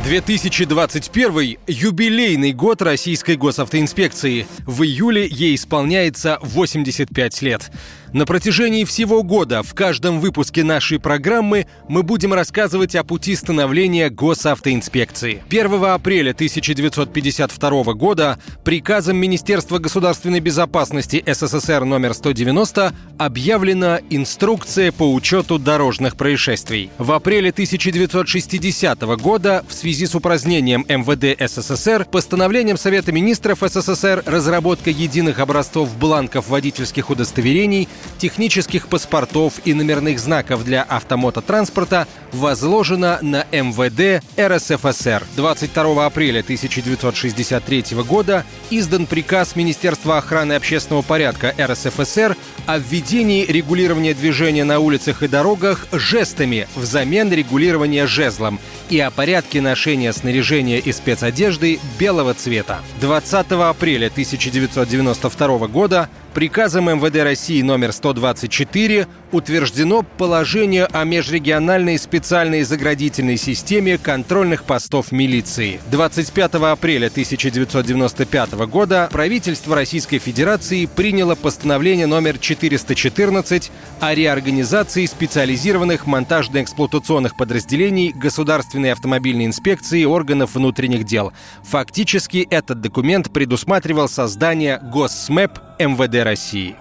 2021– 0.06 1.58
юбилейный 1.68 2.54
год 2.54 2.84
российской 2.84 3.38
госавтоинспекции. 3.38 4.46
В 4.68 4.84
июле 4.84 5.28
ей 5.28 5.56
исполняется 5.56 6.38
85 6.44 7.42
лет. 7.42 7.72
На 8.16 8.26
протяжении 8.26 8.86
всего 8.86 9.24
года 9.24 9.62
в 9.62 9.74
каждом 9.74 10.22
выпуске 10.22 10.64
нашей 10.64 11.02
программы 11.02 11.68
мы 11.90 12.02
будем 12.02 12.34
рассказывать 12.34 12.96
о 12.96 13.04
пути 13.04 13.36
становления 13.36 14.10
госавтоинспекции. 14.10 15.44
1 15.50 15.84
апреля 15.84 16.32
1952 16.32 17.94
года 17.94 18.40
приказом 18.64 19.18
Министерства 19.18 19.80
государственной 19.80 20.40
безопасности 20.40 21.22
СССР 21.28 21.84
номер 21.84 22.14
190 22.14 22.94
объявлена 23.18 24.00
инструкция 24.10 24.94
по 24.94 25.14
учету 25.14 25.60
дорожных 25.60 26.16
происшествий. 26.16 26.92
В 26.98 27.12
апреле 27.12 27.50
1960 27.50 29.02
года 29.20 29.66
в 29.68 29.74
связи 29.74 30.06
с 30.06 30.16
упразднением 30.16 30.86
МВД 30.88 31.38
СССР 31.52 32.08
постановлением 32.10 32.78
Совета 32.78 33.12
министров 33.12 33.60
СССР 33.60 34.24
разработка 34.26 34.90
единых 34.90 35.40
образцов 35.40 35.94
бланков 35.98 36.48
водительских 36.48 37.10
удостоверений 37.10 37.90
технических 38.18 38.88
паспортов 38.88 39.54
и 39.66 39.74
номерных 39.74 40.20
знаков 40.20 40.64
для 40.64 40.84
автомототранспорта 40.84 42.08
возложена 42.32 43.20
на 43.22 43.46
МВД 43.52 44.24
РСФСР. 44.40 45.24
22 45.36 46.06
апреля 46.06 46.40
1963 46.40 47.86
года 48.08 48.46
издан 48.70 49.06
приказ 49.06 49.56
Министерства 49.56 50.18
охраны 50.18 50.54
общественного 50.54 51.02
порядка 51.02 51.54
РСФСР 51.60 52.36
о 52.66 52.78
введении 52.78 53.46
регулирования 53.46 54.14
движения 54.14 54.64
на 54.64 54.80
улицах 54.80 55.24
и 55.24 55.28
дорогах 55.28 55.88
жестами 55.92 56.68
взамен 56.76 57.32
регулирования 57.32 58.08
жезлом 58.08 58.60
и 58.90 59.00
о 59.00 59.12
порядке 59.12 59.62
ношения 59.62 60.14
снаряжения 60.14 60.78
и 60.78 60.92
спецодежды 60.92 61.80
белого 62.00 62.34
цвета. 62.34 62.80
20 63.02 63.52
апреля 63.52 64.08
1992 64.08 65.68
года 65.68 66.10
приказом 66.34 66.86
МВД 66.86 67.16
России 67.24 67.62
номер 67.62 67.85
124 67.92 69.08
утверждено 69.32 70.04
положение 70.04 70.86
о 70.86 71.04
межрегиональной 71.04 71.98
специальной 72.00 72.64
заградительной 72.64 73.38
системе 73.38 73.98
контрольных 73.98 74.64
постов 74.64 75.12
милиции. 75.12 75.80
25 75.92 76.56
апреля 76.56 77.08
1995 77.08 78.54
года 78.68 79.10
правительство 79.12 79.76
Российской 79.76 80.20
Федерации 80.20 80.86
приняло 80.86 81.36
постановление 81.36 82.08
номер 82.08 82.38
414 82.38 83.72
о 84.00 84.14
реорганизации 84.14 85.06
специализированных 85.06 86.06
монтажно-эксплуатационных 86.06 87.36
подразделений 87.38 88.12
Государственной 88.12 88.92
автомобильной 88.92 89.46
инспекции 89.46 90.06
органов 90.06 90.56
внутренних 90.56 91.04
дел. 91.04 91.34
Фактически 91.64 92.48
этот 92.50 92.82
документ 92.82 93.32
предусматривал 93.32 94.08
создание 94.08 94.80
Госсмэп 94.82 95.60
МВД 95.80 96.24
России. 96.24 96.76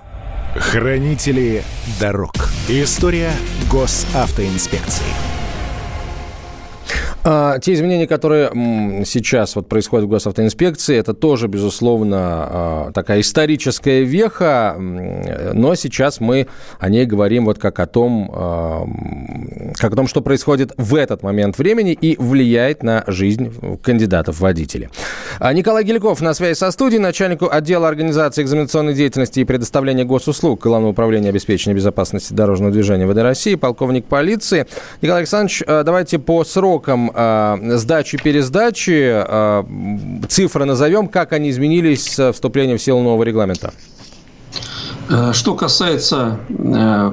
Хранители 0.56 1.64
дорог. 1.98 2.32
История 2.68 3.32
госавтоинспекции. 3.68 5.33
А, 7.26 7.58
те 7.58 7.72
изменения, 7.72 8.06
которые 8.06 8.50
сейчас 9.06 9.56
вот 9.56 9.66
происходят 9.66 10.06
в 10.06 10.10
госавтоинспекции, 10.10 10.96
это 10.96 11.14
тоже, 11.14 11.48
безусловно, 11.48 12.16
а, 12.20 12.90
такая 12.92 13.20
историческая 13.20 14.02
веха, 14.02 14.76
но 14.78 15.74
сейчас 15.74 16.20
мы 16.20 16.48
о 16.78 16.90
ней 16.90 17.06
говорим 17.06 17.46
вот 17.46 17.58
как 17.58 17.80
о 17.80 17.86
том, 17.86 18.30
а, 18.34 18.86
как 19.76 19.94
о 19.94 19.96
том, 19.96 20.06
что 20.06 20.20
происходит 20.20 20.72
в 20.76 20.94
этот 20.94 21.22
момент 21.22 21.56
времени 21.56 21.92
и 21.92 22.16
влияет 22.18 22.82
на 22.82 23.04
жизнь 23.06 23.52
кандидатов 23.82 24.36
в 24.36 24.40
водители. 24.40 24.90
Николай 25.40 25.84
Гельков 25.84 26.20
на 26.20 26.34
связи 26.34 26.58
со 26.58 26.70
студией, 26.70 27.00
начальнику 27.00 27.48
отдела 27.50 27.88
организации 27.88 28.42
экзаменационной 28.42 28.94
деятельности 28.94 29.40
и 29.40 29.44
предоставления 29.44 30.04
госуслуг 30.04 30.60
Главного 30.60 30.92
управления 30.92 31.30
обеспечения 31.30 31.74
безопасности 31.74 32.32
дорожного 32.32 32.70
движения 32.70 33.06
ВД 33.06 33.18
России, 33.18 33.54
полковник 33.54 34.04
полиции. 34.04 34.66
Николай 35.00 35.22
Александрович, 35.22 35.62
давайте 35.66 36.18
по 36.18 36.44
срокам 36.74 37.10
э, 37.14 37.76
сдачи, 37.76 38.18
пересдачи, 38.18 39.24
э, 39.26 39.64
цифры 40.28 40.64
назовем, 40.64 41.08
как 41.08 41.32
они 41.32 41.50
изменились 41.50 42.14
с 42.14 42.32
вступлением 42.32 42.78
в 42.78 42.82
силу 42.82 43.02
нового 43.02 43.22
регламента? 43.22 43.72
Э, 45.08 45.32
что 45.32 45.54
касается 45.54 46.40
э, 46.48 47.12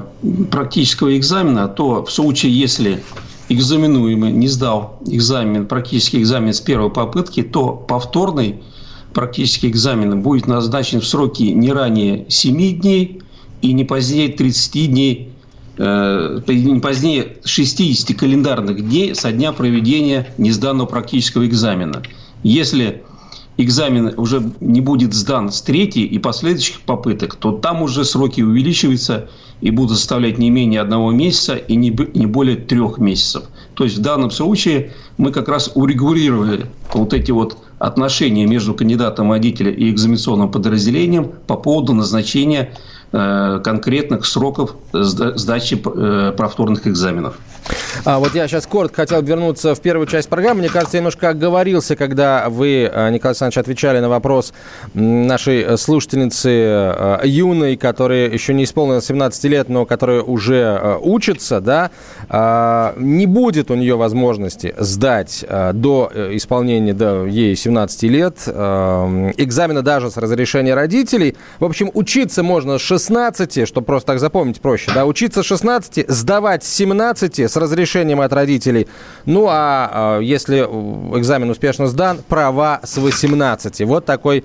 практического 0.50 1.16
экзамена, 1.16 1.68
то 1.68 2.04
в 2.04 2.10
случае, 2.10 2.58
если 2.58 3.02
экзаменуемый 3.48 4.32
не 4.32 4.48
сдал 4.48 4.98
экзамен, 5.06 5.66
практический 5.66 6.20
экзамен 6.20 6.52
с 6.52 6.60
первой 6.60 6.90
попытки, 6.90 7.42
то 7.42 7.72
повторный 7.72 8.62
практический 9.14 9.68
экзамен 9.68 10.22
будет 10.22 10.46
назначен 10.48 11.00
в 11.00 11.06
сроки 11.06 11.44
не 11.44 11.70
ранее 11.72 12.26
7 12.28 12.80
дней 12.80 13.20
и 13.60 13.72
не 13.74 13.84
позднее 13.84 14.28
30 14.28 14.90
дней 14.90 15.32
не 15.78 16.80
позднее 16.80 17.36
60 17.44 18.16
календарных 18.16 18.86
дней 18.86 19.14
со 19.14 19.32
дня 19.32 19.52
проведения 19.52 20.28
несданного 20.38 20.86
практического 20.86 21.46
экзамена. 21.46 22.02
Если 22.42 23.02
экзамен 23.56 24.14
уже 24.16 24.52
не 24.60 24.80
будет 24.80 25.14
сдан 25.14 25.50
с 25.50 25.62
третьей 25.62 26.04
и 26.04 26.18
последующих 26.18 26.80
попыток, 26.82 27.36
то 27.36 27.52
там 27.52 27.82
уже 27.82 28.04
сроки 28.04 28.40
увеличиваются 28.40 29.28
и 29.60 29.70
будут 29.70 29.96
составлять 29.96 30.38
не 30.38 30.50
менее 30.50 30.80
одного 30.80 31.10
месяца 31.10 31.54
и 31.54 31.76
не, 31.76 31.96
не 32.14 32.26
более 32.26 32.56
трех 32.56 32.98
месяцев. 32.98 33.44
То 33.74 33.84
есть 33.84 33.98
в 33.98 34.02
данном 34.02 34.30
случае 34.30 34.92
мы 35.18 35.30
как 35.30 35.48
раз 35.48 35.70
урегулировали 35.74 36.66
вот 36.92 37.14
эти 37.14 37.30
вот 37.30 37.58
отношения 37.78 38.46
между 38.46 38.74
кандидатом 38.74 39.28
водителя 39.28 39.70
и 39.70 39.90
экзаменационным 39.90 40.50
подразделением 40.50 41.30
по 41.46 41.56
поводу 41.56 41.94
назначения 41.94 42.72
Э, 42.72 43.01
конкретных 43.12 44.24
сроков 44.24 44.74
сдачи 44.92 45.82
э, 45.84 46.32
повторных 46.32 46.86
экзаменов. 46.86 47.34
А 48.04 48.18
вот 48.18 48.34
я 48.34 48.48
сейчас 48.48 48.66
коротко 48.66 49.02
хотел 49.02 49.22
вернуться 49.22 49.74
в 49.74 49.80
первую 49.80 50.06
часть 50.06 50.28
программы. 50.28 50.60
Мне 50.60 50.68
кажется, 50.70 50.96
я 50.96 51.00
немножко 51.00 51.28
оговорился, 51.28 51.94
когда 51.94 52.48
вы, 52.48 52.90
э, 52.92 53.10
Николай 53.10 53.32
Александрович, 53.32 53.58
отвечали 53.58 54.00
на 54.00 54.08
вопрос 54.08 54.54
нашей 54.94 55.76
слушательницы 55.76 57.20
юной, 57.24 57.76
которая 57.76 58.30
еще 58.30 58.54
не 58.54 58.64
исполнилось 58.64 59.04
17 59.06 59.44
лет, 59.44 59.68
но 59.68 59.84
которая 59.84 60.22
уже 60.22 60.98
учится, 61.02 61.60
да, 61.60 61.90
а, 62.28 62.94
не 62.96 63.26
будет 63.26 63.70
у 63.70 63.74
нее 63.74 63.96
возможности 63.96 64.74
сдать 64.78 65.44
до 65.74 66.10
исполнения 66.32 66.94
до 66.94 67.26
ей 67.26 67.54
17 67.56 68.02
лет 68.04 68.38
экзамена 68.46 69.82
даже 69.82 70.10
с 70.10 70.16
разрешения 70.16 70.74
родителей. 70.74 71.36
В 71.60 71.64
общем, 71.64 71.90
учиться 71.94 72.42
можно 72.42 72.78
с 72.78 72.82
16 73.02 73.32
16, 73.32 73.68
чтобы 73.68 73.84
просто 73.84 74.12
так 74.12 74.20
запомнить 74.20 74.60
проще, 74.60 74.92
да, 74.94 75.04
учиться 75.06 75.42
16, 75.42 76.08
сдавать 76.08 76.62
17 76.64 77.40
с 77.40 77.56
разрешением 77.56 78.20
от 78.20 78.32
родителей. 78.32 78.86
Ну, 79.26 79.48
а, 79.48 79.90
а 79.92 80.20
если 80.20 80.60
экзамен 80.60 81.50
успешно 81.50 81.88
сдан, 81.88 82.20
права 82.28 82.78
с 82.82 82.96
18. 82.96 83.82
Вот 83.82 84.04
такой 84.04 84.44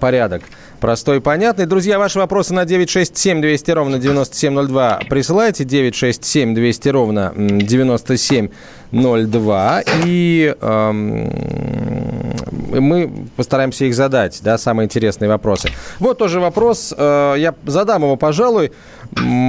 порядок. 0.00 0.42
Простой 0.80 1.16
и 1.16 1.20
понятный. 1.20 1.64
Друзья, 1.64 1.98
ваши 1.98 2.18
вопросы 2.18 2.52
на 2.52 2.66
967 2.66 3.40
200 3.40 3.70
ровно 3.70 3.98
9702 3.98 5.00
присылайте. 5.08 5.64
967 5.64 6.54
200 6.54 6.88
ровно 6.90 7.32
9702. 7.34 9.82
И 10.04 10.54
эм, 10.60 11.32
мы 12.80 13.28
постараемся 13.36 13.84
их 13.84 13.94
задать, 13.94 14.40
да, 14.42 14.58
самые 14.58 14.86
интересные 14.86 15.28
вопросы. 15.28 15.70
Вот 15.98 16.18
тоже 16.18 16.40
вопрос, 16.40 16.94
э, 16.96 17.34
я 17.38 17.54
задам 17.66 18.02
его, 18.02 18.16
пожалуй. 18.16 18.72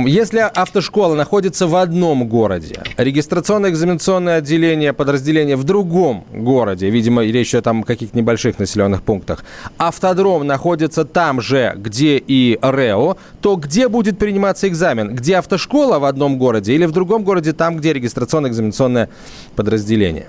Если 0.05 0.39
автошкола 0.39 1.15
находится 1.15 1.67
в 1.67 1.75
одном 1.75 2.27
городе, 2.27 2.83
регистрационно-экзаменационное 2.97 4.37
отделение, 4.37 4.93
подразделение 4.93 5.55
в 5.55 5.63
другом 5.63 6.25
городе, 6.31 6.89
видимо, 6.89 7.23
речь 7.23 7.49
идет 7.49 7.67
о 7.67 7.83
каких-то 7.83 8.17
небольших 8.17 8.59
населенных 8.59 9.01
пунктах, 9.01 9.43
автодром 9.77 10.45
находится 10.45 11.05
там 11.05 11.41
же, 11.41 11.73
где 11.75 12.17
и 12.17 12.59
РЭО, 12.61 13.17
то 13.41 13.55
где 13.55 13.87
будет 13.87 14.19
приниматься 14.19 14.67
экзамен? 14.67 15.15
Где 15.15 15.37
автошкола 15.37 15.99
в 15.99 16.05
одном 16.05 16.37
городе 16.37 16.73
или 16.73 16.85
в 16.85 16.91
другом 16.91 17.23
городе, 17.23 17.53
там, 17.53 17.77
где 17.77 17.93
регистрационно-экзаменационное 17.93 19.09
подразделение? 19.55 20.27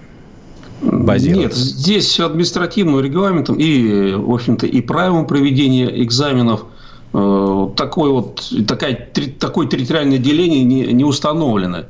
Нет, 1.43 1.55
здесь 1.55 2.19
административным 2.21 3.01
регламентом 3.01 3.57
и, 3.57 4.15
в 4.15 4.33
общем-то, 4.33 4.67
и 4.67 4.81
правилам 4.81 5.27
проведения 5.27 6.03
экзаменов 6.03 6.65
э, 7.13 7.69
такой 7.77 8.11
вот, 8.11 8.53
такая, 8.67 9.09
такое 9.39 9.67
территориальное 9.67 10.19
деление 10.19 10.65
не, 10.65 10.93
не 10.93 11.05
установлено. 11.05 11.85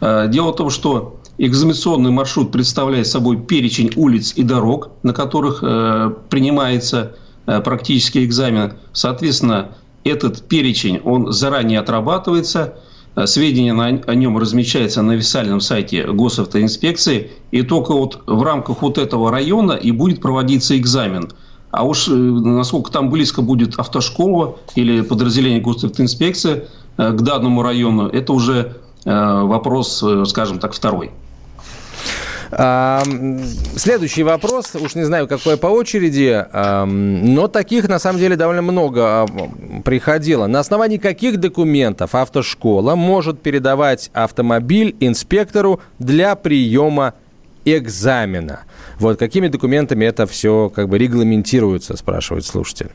Э, 0.00 0.28
дело 0.28 0.52
в 0.52 0.56
том, 0.56 0.70
что 0.70 1.20
экзаменационный 1.38 2.10
маршрут 2.10 2.52
представляет 2.52 3.06
собой 3.06 3.38
перечень 3.38 3.92
улиц 3.96 4.32
и 4.36 4.42
дорог, 4.42 4.90
на 5.02 5.12
которых 5.12 5.60
э, 5.62 6.12
принимается 6.28 7.16
практический 7.44 8.24
экзамен. 8.24 8.72
Соответственно, 8.94 9.72
этот 10.02 10.48
перечень, 10.48 11.00
он 11.04 11.30
заранее 11.32 11.80
отрабатывается– 11.80 12.78
сведения 13.26 13.72
о 13.74 14.14
нем 14.14 14.38
размещаются 14.38 15.02
на 15.02 15.14
официальном 15.14 15.60
сайте 15.60 16.04
госавтоинспекции, 16.04 17.30
и 17.50 17.62
только 17.62 17.92
вот 17.92 18.22
в 18.26 18.42
рамках 18.42 18.82
вот 18.82 18.98
этого 18.98 19.30
района 19.30 19.72
и 19.72 19.90
будет 19.90 20.20
проводиться 20.20 20.76
экзамен. 20.76 21.30
А 21.70 21.84
уж 21.84 22.08
э, 22.08 22.12
насколько 22.12 22.90
там 22.90 23.10
близко 23.10 23.42
будет 23.42 23.78
автошкола 23.78 24.56
или 24.74 25.00
подразделение 25.00 25.60
госавтоинспекции 25.60 26.68
э, 26.96 27.12
к 27.12 27.22
данному 27.22 27.62
району, 27.62 28.08
это 28.08 28.32
уже 28.32 28.76
вопрос, 29.06 30.02
скажем 30.24 30.58
так, 30.58 30.72
второй. 30.72 31.10
Следующий 33.76 34.22
вопрос, 34.22 34.74
уж 34.74 34.94
не 34.94 35.04
знаю, 35.04 35.26
какой 35.26 35.56
по 35.56 35.66
очереди, 35.66 36.44
но 36.52 37.48
таких 37.48 37.88
на 37.88 37.98
самом 37.98 38.18
деле 38.18 38.36
довольно 38.36 38.62
много 38.62 39.26
приходило. 39.84 40.46
На 40.46 40.60
основании 40.60 40.98
каких 40.98 41.38
документов 41.38 42.14
автошкола 42.14 42.94
может 42.94 43.40
передавать 43.40 44.10
автомобиль 44.12 44.94
инспектору 45.00 45.80
для 45.98 46.34
приема 46.36 47.14
экзамена? 47.64 48.60
Вот 48.98 49.18
какими 49.18 49.48
документами 49.48 50.04
это 50.04 50.26
все 50.26 50.70
как 50.74 50.88
бы 50.88 50.98
регламентируется, 50.98 51.96
спрашивает 51.96 52.44
слушатель. 52.44 52.90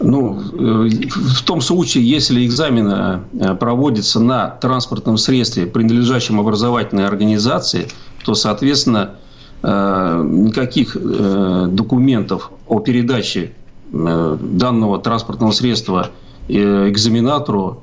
Ну, 0.00 0.38
э, 0.38 1.08
в 1.10 1.42
том 1.44 1.60
случае, 1.60 2.08
если 2.08 2.44
экзамен 2.44 2.88
э, 2.88 3.54
проводится 3.54 4.20
на 4.20 4.48
транспортном 4.48 5.16
средстве, 5.16 5.66
принадлежащем 5.66 6.40
образовательной 6.40 7.06
организации, 7.06 7.86
то, 8.24 8.34
соответственно, 8.34 9.16
э, 9.62 10.22
никаких 10.24 10.96
документов 10.96 12.50
о 12.66 12.80
передаче 12.80 13.52
данного 13.92 14.98
транспортного 14.98 15.52
средства 15.52 16.10
экзаменатору 16.48 17.82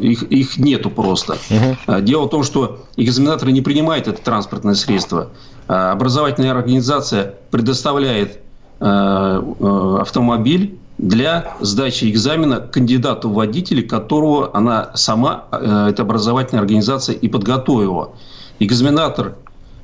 их, 0.00 0.22
их 0.22 0.56
нету 0.58 0.90
просто. 0.90 1.36
Угу. 1.50 2.00
Дело 2.02 2.26
в 2.26 2.30
том, 2.30 2.44
что 2.44 2.86
экзаменаторы 2.96 3.52
не 3.52 3.60
принимают 3.60 4.06
это 4.08 4.22
транспортное 4.22 4.74
средство. 4.74 5.28
Образовательная 5.66 6.52
организация 6.52 7.34
предоставляет 7.50 8.40
автомобиль 8.80 10.78
для 10.98 11.54
сдачи 11.60 12.10
экзамена 12.10 12.60
кандидату 12.60 13.30
в 13.30 13.38
которого 13.82 14.50
она 14.52 14.90
сама, 14.94 15.44
э, 15.52 15.88
эта 15.90 16.02
образовательная 16.02 16.60
организация, 16.60 17.14
и 17.14 17.28
подготовила. 17.28 18.10
Экзаменатор 18.60 19.36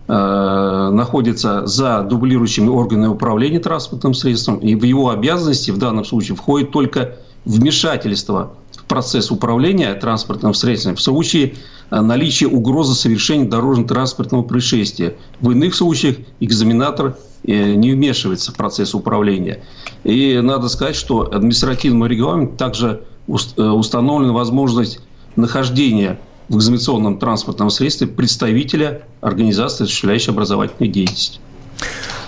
э, 0.08 0.90
находится 0.92 1.66
за 1.66 2.02
дублирующими 2.02 2.68
органами 2.68 3.08
управления 3.08 3.60
транспортным 3.60 4.14
средством, 4.14 4.58
и 4.58 4.74
в 4.74 4.82
его 4.82 5.10
обязанности 5.10 5.70
в 5.70 5.78
данном 5.78 6.04
случае 6.04 6.36
входит 6.36 6.70
только 6.70 7.16
вмешательство 7.44 8.54
в 8.72 8.84
процесс 8.84 9.30
управления 9.30 9.94
транспортным 9.94 10.54
средством 10.54 10.96
в 10.96 11.00
случае 11.00 11.54
э, 11.90 12.00
наличия 12.00 12.46
угрозы 12.46 12.94
совершения 12.94 13.48
дорожно-транспортного 13.48 14.42
происшествия. 14.42 15.16
В 15.40 15.50
иных 15.50 15.74
случаях 15.74 16.16
экзаменатор 16.40 17.16
не 17.44 17.92
вмешивается 17.92 18.52
в 18.52 18.56
процесс 18.56 18.94
управления. 18.94 19.62
И 20.02 20.40
надо 20.42 20.68
сказать, 20.68 20.96
что 20.96 21.30
административным 21.30 22.06
регламентом 22.06 22.56
также 22.56 23.02
э, 23.28 23.32
установлена 23.32 24.32
возможность 24.32 25.00
нахождения 25.36 26.18
в 26.48 26.56
экзаменационном 26.56 27.18
транспортном 27.18 27.70
средстве 27.70 28.06
представителя 28.06 29.02
организации, 29.20 29.84
осуществляющей 29.84 30.32
образовательную 30.32 30.92
деятельность. 30.92 31.40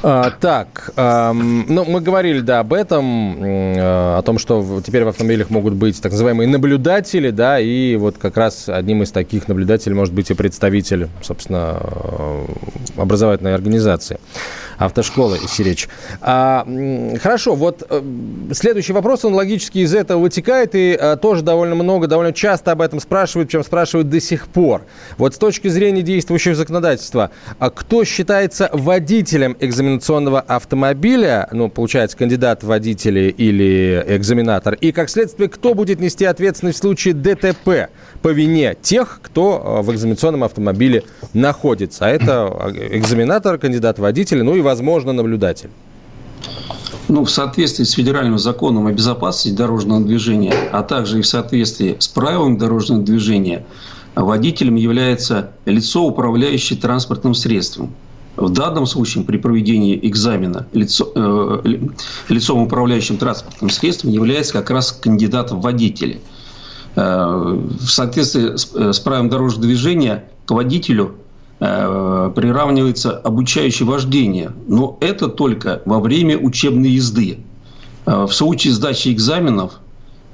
А, 0.03 0.31
так, 0.31 0.93
ну, 0.97 1.85
мы 1.85 2.01
говорили, 2.01 2.41
да, 2.41 2.61
об 2.61 2.73
этом, 2.73 3.43
э, 3.43 4.19
о 4.19 4.23
том, 4.23 4.39
что 4.39 4.81
теперь 4.85 5.05
в 5.05 5.09
автомобилях 5.09 5.51
могут 5.51 5.75
быть 5.75 6.01
так 6.01 6.13
называемые 6.13 6.49
наблюдатели, 6.49 7.31
да, 7.31 7.59
и 7.59 7.97
вот 7.97 8.17
как 8.19 8.37
раз 8.37 8.69
одним 8.69 9.03
из 9.03 9.11
таких 9.11 9.49
наблюдателей 9.49 9.95
может 9.95 10.15
быть 10.15 10.31
и 10.31 10.35
представитель, 10.35 11.09
собственно, 11.23 11.81
э, 11.81 12.47
образовательной 12.99 13.55
организации 13.55 14.21
автошколы 14.79 15.39
Сиречь. 15.49 15.89
А, 16.21 16.67
хорошо, 17.23 17.55
вот 17.55 17.83
э, 17.89 18.03
следующий 18.53 18.93
вопрос, 18.93 19.25
он 19.25 19.35
логически 19.35 19.79
из 19.79 19.95
этого 19.95 20.21
вытекает, 20.21 20.75
и 20.75 20.95
а, 20.95 21.17
тоже 21.17 21.43
довольно 21.43 21.75
много, 21.75 22.07
довольно 22.07 22.33
часто 22.33 22.73
об 22.73 22.83
этом 22.83 23.01
спрашивают, 23.01 23.51
чем 23.51 23.65
спрашивают 23.65 24.09
до 24.09 24.21
сих 24.21 24.49
пор. 24.49 24.83
Вот 25.19 25.35
с 25.35 25.39
точки 25.39 25.69
зрения 25.69 26.03
действующего 26.03 26.55
законодательства, 26.55 27.31
а 27.59 27.71
кто 27.71 28.05
считается 28.05 28.69
водителем 28.73 29.57
экзаменационного 29.61 30.41
автомобиля, 30.41 31.49
ну, 31.53 31.69
получается, 31.69 32.17
кандидат 32.17 32.63
в 32.63 32.67
водители 32.67 33.35
или 33.37 34.05
экзаменатор, 34.07 34.75
и, 34.75 34.93
как 34.93 35.11
следствие, 35.11 35.49
кто 35.49 35.75
будет 35.75 36.01
нести 36.01 36.25
ответственность 36.25 36.79
в 36.79 36.83
случае 36.83 37.15
ДТП 37.15 37.91
по 38.27 38.31
вине 38.31 38.77
тех, 38.83 39.21
кто 39.23 39.83
в 39.85 39.93
экзаменационном 39.93 40.43
автомобиле 40.43 41.05
находится. 41.33 42.07
А 42.07 42.09
это 42.09 42.75
экзаменатор, 42.91 43.57
кандидат 43.57 43.99
в 43.99 44.03
водители, 44.03 44.41
ну 44.41 44.57
и 44.57 44.63
возможно, 44.63 45.13
наблюдатель? 45.13 45.71
Ну, 47.07 47.25
в 47.25 47.31
соответствии 47.31 47.85
с 47.85 47.93
федеральным 47.93 48.37
законом 48.41 48.89
о 48.89 48.93
безопасности 48.93 49.57
дорожного 49.57 50.01
движения, 50.01 50.53
а 50.73 50.83
также 50.83 51.21
и 51.21 51.23
в 51.23 51.27
соответствии 51.29 51.95
с 52.01 52.09
правилами 52.09 52.59
дорожного 52.59 53.01
движения, 53.01 53.65
водителем 54.17 54.75
является 54.75 55.53
лицо, 55.65 56.05
управляющее 56.05 56.77
транспортным 56.77 57.33
средством. 57.33 57.95
В 58.35 58.51
данном 58.51 58.87
случае 58.87 59.23
при 59.23 59.37
проведении 59.37 59.97
экзамена 60.03 60.67
лицо, 60.73 61.13
э, 61.15 61.79
лицом, 62.29 62.63
управляющим 62.63 63.19
транспортным 63.19 63.71
средством, 63.71 64.11
является 64.11 64.53
как 64.53 64.71
раз 64.71 64.91
кандидат 64.91 65.53
в 65.53 65.61
водители. 65.61 66.21
Э, 66.97 67.59
в 67.81 67.89
соответствии 67.89 68.57
с, 68.57 68.75
э, 68.75 68.93
с 68.93 68.99
правилом 69.01 69.29
дорожного 69.29 69.67
движения 69.67 70.25
к 70.47 70.51
водителю 70.51 71.17
Э, 71.59 72.31
приравнивается 72.35 73.13
обучающее 73.17 73.89
вождение, 73.89 74.53
но 74.69 74.99
это 75.01 75.29
только 75.29 75.81
во 75.87 76.01
время 76.01 76.37
учебной 76.37 76.91
езды. 76.91 77.39
В 78.05 78.29
случае 78.29 78.75
сдачи 78.75 79.09
экзаменов 79.09 79.81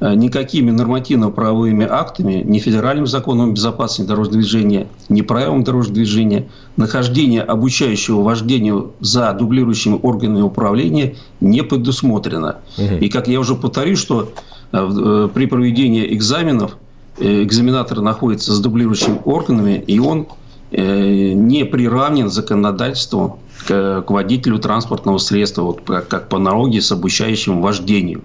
никакими 0.01 0.73
нормативно-правовыми 0.73 1.87
актами, 1.89 2.43
ни 2.45 2.59
федеральным 2.59 3.07
законом 3.07 3.55
безопасности 3.55 4.03
дорожного 4.03 4.43
движения, 4.43 4.89
ни 5.09 5.23
правилам 5.23 5.63
дорожного 5.63 5.95
движения, 5.95 6.49
нахождение 6.77 7.43
обучающего 7.43 8.21
вождению 8.21 8.93
за 8.99 9.33
дублирующими 9.33 10.01
органами 10.03 10.43
управления 10.43 11.15
не 11.41 11.63
предусмотрено. 11.63 12.57
Угу. 12.77 12.97
И 12.97 13.09
как 13.09 13.29
я 13.29 13.39
уже 13.39 13.55
повторю, 13.55 13.95
что 13.95 14.33
при 14.73 15.47
проведении 15.47 16.13
экзаменов 16.15 16.77
экзаменатор 17.19 18.01
находится 18.01 18.53
с 18.53 18.61
дублирующими 18.61 19.21
органами, 19.25 19.85
и 19.87 19.99
он 19.99 20.27
Э, 20.75 21.33
не 21.35 21.67
приравнен 21.67 22.31
законодательству 22.31 23.41
к, 23.67 24.05
водителю 24.09 24.59
транспортного 24.59 25.19
средства, 25.19 25.63
вот 25.63 25.83
как, 25.85 26.31
по 26.31 26.39
аналогии 26.39 26.81
с 26.81 26.91
обучающим 26.91 27.61
вождению. 27.61 28.23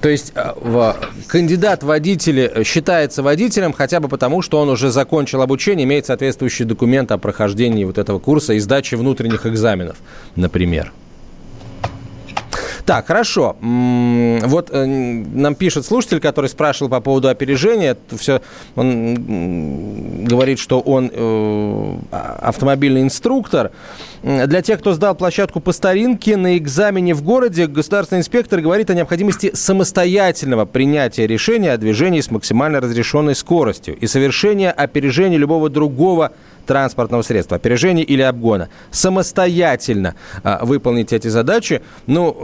То 0.00 0.08
есть 0.08 0.32
э, 0.36 0.92
кандидат 1.26 1.82
водителя 1.82 2.62
считается 2.62 3.24
водителем 3.24 3.72
хотя 3.72 3.98
бы 3.98 4.08
потому, 4.08 4.42
что 4.42 4.60
он 4.60 4.68
уже 4.68 4.92
закончил 4.92 5.42
обучение, 5.42 5.84
имеет 5.86 6.06
соответствующий 6.06 6.64
документ 6.64 7.10
о 7.10 7.18
прохождении 7.18 7.82
вот 7.84 7.98
этого 7.98 8.20
курса 8.20 8.52
и 8.52 8.60
сдаче 8.60 8.96
внутренних 8.96 9.44
экзаменов, 9.44 9.96
например. 10.36 10.92
Так, 12.86 13.08
хорошо. 13.08 13.56
Вот 13.60 14.70
э, 14.70 14.86
нам 14.86 15.56
пишет 15.56 15.84
слушатель, 15.84 16.20
который 16.20 16.48
спрашивал 16.48 16.88
по 16.88 17.00
поводу 17.00 17.28
опережения. 17.28 17.96
Все, 18.16 18.40
он 18.76 20.24
говорит, 20.24 20.60
что 20.60 20.78
он 20.78 21.10
э, 21.12 21.96
а, 22.12 22.38
автомобильный 22.42 23.02
инструктор. 23.02 23.72
Для 24.22 24.62
тех, 24.62 24.78
кто 24.78 24.92
сдал 24.92 25.16
площадку 25.16 25.58
по 25.58 25.72
старинке, 25.72 26.36
на 26.36 26.56
экзамене 26.56 27.14
в 27.14 27.22
городе 27.22 27.66
государственный 27.66 28.20
инспектор 28.20 28.60
говорит 28.60 28.88
о 28.88 28.94
необходимости 28.94 29.50
самостоятельного 29.52 30.64
принятия 30.64 31.26
решения 31.26 31.72
о 31.72 31.78
движении 31.78 32.20
с 32.20 32.30
максимально 32.30 32.80
разрешенной 32.80 33.34
скоростью 33.34 33.96
и 33.96 34.06
совершения 34.06 34.70
опережения 34.70 35.38
любого 35.38 35.70
другого 35.70 36.32
транспортного 36.66 37.22
средства, 37.22 37.56
опережения 37.56 38.04
или 38.04 38.22
обгона, 38.22 38.68
самостоятельно 38.90 40.14
а, 40.42 40.64
выполнить 40.64 41.12
эти 41.12 41.28
задачи. 41.28 41.82
Ну, 42.06 42.36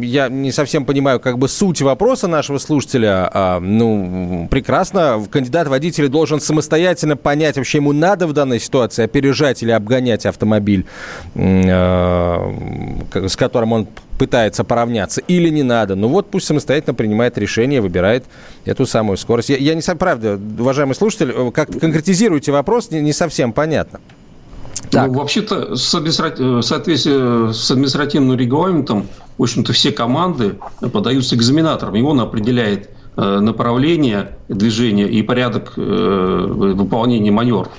э, 0.00 0.04
я 0.04 0.28
не 0.28 0.50
совсем 0.50 0.84
понимаю 0.84 1.20
как 1.20 1.38
бы 1.38 1.48
суть 1.48 1.82
вопроса 1.82 2.28
нашего 2.28 2.58
слушателя. 2.58 3.30
А, 3.32 3.60
ну, 3.60 4.48
прекрасно, 4.50 5.24
кандидат 5.30 5.68
водитель 5.68 6.08
должен 6.08 6.40
самостоятельно 6.40 7.16
понять, 7.16 7.56
вообще 7.56 7.78
ему 7.78 7.92
надо 7.92 8.26
в 8.26 8.32
данной 8.32 8.58
ситуации 8.58 9.04
опережать 9.04 9.62
или 9.62 9.70
обгонять 9.70 10.26
автомобиль, 10.26 10.86
э, 11.34 12.52
с 13.28 13.36
которым 13.36 13.72
он 13.72 13.88
пытается 14.22 14.62
поравняться, 14.62 15.20
или 15.22 15.48
не 15.48 15.64
надо. 15.64 15.96
Ну 15.96 16.06
вот 16.06 16.30
пусть 16.30 16.46
самостоятельно 16.46 16.94
принимает 16.94 17.36
решение, 17.38 17.80
выбирает 17.80 18.24
эту 18.64 18.86
самую 18.86 19.16
скорость. 19.16 19.48
Я, 19.48 19.56
я 19.56 19.74
не 19.74 19.82
сам, 19.82 19.98
правда, 19.98 20.38
уважаемый 20.60 20.94
слушатель, 20.94 21.32
э, 21.34 21.50
как 21.52 21.76
конкретизируете 21.76 22.52
вопрос, 22.52 22.92
не, 22.92 23.00
не 23.00 23.12
совсем 23.12 23.41
понятно. 23.50 23.98
Так. 24.90 25.08
Ну, 25.08 25.14
вообще-то, 25.14 25.74
с 25.74 25.94
в 25.94 26.62
соответствии 26.62 27.52
с 27.52 27.70
административным 27.70 28.36
регламентом, 28.36 29.06
в 29.38 29.42
общем-то, 29.42 29.72
все 29.72 29.90
команды 29.90 30.58
подаются 30.92 31.34
экзаменаторам. 31.34 31.96
И 31.96 32.02
он 32.02 32.20
определяет 32.20 32.90
э, 33.16 33.38
направление 33.40 34.36
движения 34.48 35.08
и 35.08 35.22
порядок 35.22 35.72
э, 35.76 35.80
выполнения 35.80 37.30
маневров. 37.30 37.72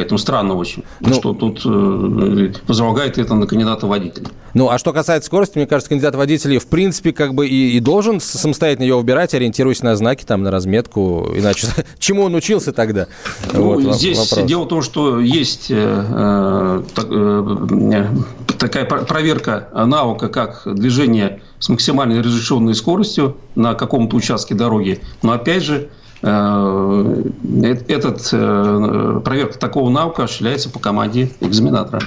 Поэтому 0.00 0.16
странно 0.16 0.54
очень, 0.54 0.82
ну, 1.00 1.12
что 1.12 1.34
тут 1.34 1.60
э, 1.62 2.52
возлагает 2.66 3.18
это 3.18 3.34
на 3.34 3.46
кандидата 3.46 3.86
водителя. 3.86 4.28
Ну, 4.54 4.70
а 4.70 4.78
что 4.78 4.94
касается 4.94 5.26
скорости, 5.26 5.58
мне 5.58 5.66
кажется, 5.66 5.90
кандидат 5.90 6.14
водителей 6.14 6.56
в 6.56 6.68
принципе 6.68 7.12
как 7.12 7.34
бы 7.34 7.46
и, 7.46 7.76
и 7.76 7.80
должен 7.80 8.18
самостоятельно 8.18 8.84
ее 8.84 8.96
выбирать, 8.96 9.34
ориентируясь 9.34 9.82
на 9.82 9.94
знаки, 9.96 10.24
там, 10.24 10.42
на 10.42 10.50
разметку. 10.50 11.28
Иначе 11.36 11.66
чему 11.98 12.22
он 12.22 12.34
учился 12.34 12.72
тогда? 12.72 13.08
Ну, 13.52 13.74
вот, 13.74 13.94
здесь 13.94 14.16
вопрос. 14.16 14.48
дело 14.48 14.64
в 14.64 14.68
том, 14.68 14.80
что 14.80 15.20
есть 15.20 15.66
э, 15.70 16.82
э, 16.96 18.06
такая 18.58 18.86
проверка 18.86 19.68
навыка, 19.74 20.28
как 20.30 20.62
движение 20.64 21.42
с 21.58 21.68
максимальной 21.68 22.22
разрешенной 22.22 22.74
скоростью 22.74 23.36
на 23.54 23.74
каком-то 23.74 24.16
участке 24.16 24.54
дороги. 24.54 25.02
Но 25.20 25.32
опять 25.32 25.62
же, 25.62 25.90
Э, 25.90 25.99
этот, 26.22 28.28
э, 28.32 29.20
проверка 29.24 29.58
такого 29.58 29.88
навыка 29.88 30.24
осуществляется 30.24 30.70
по 30.70 30.78
команде 30.78 31.30
экзаменатора. 31.40 32.02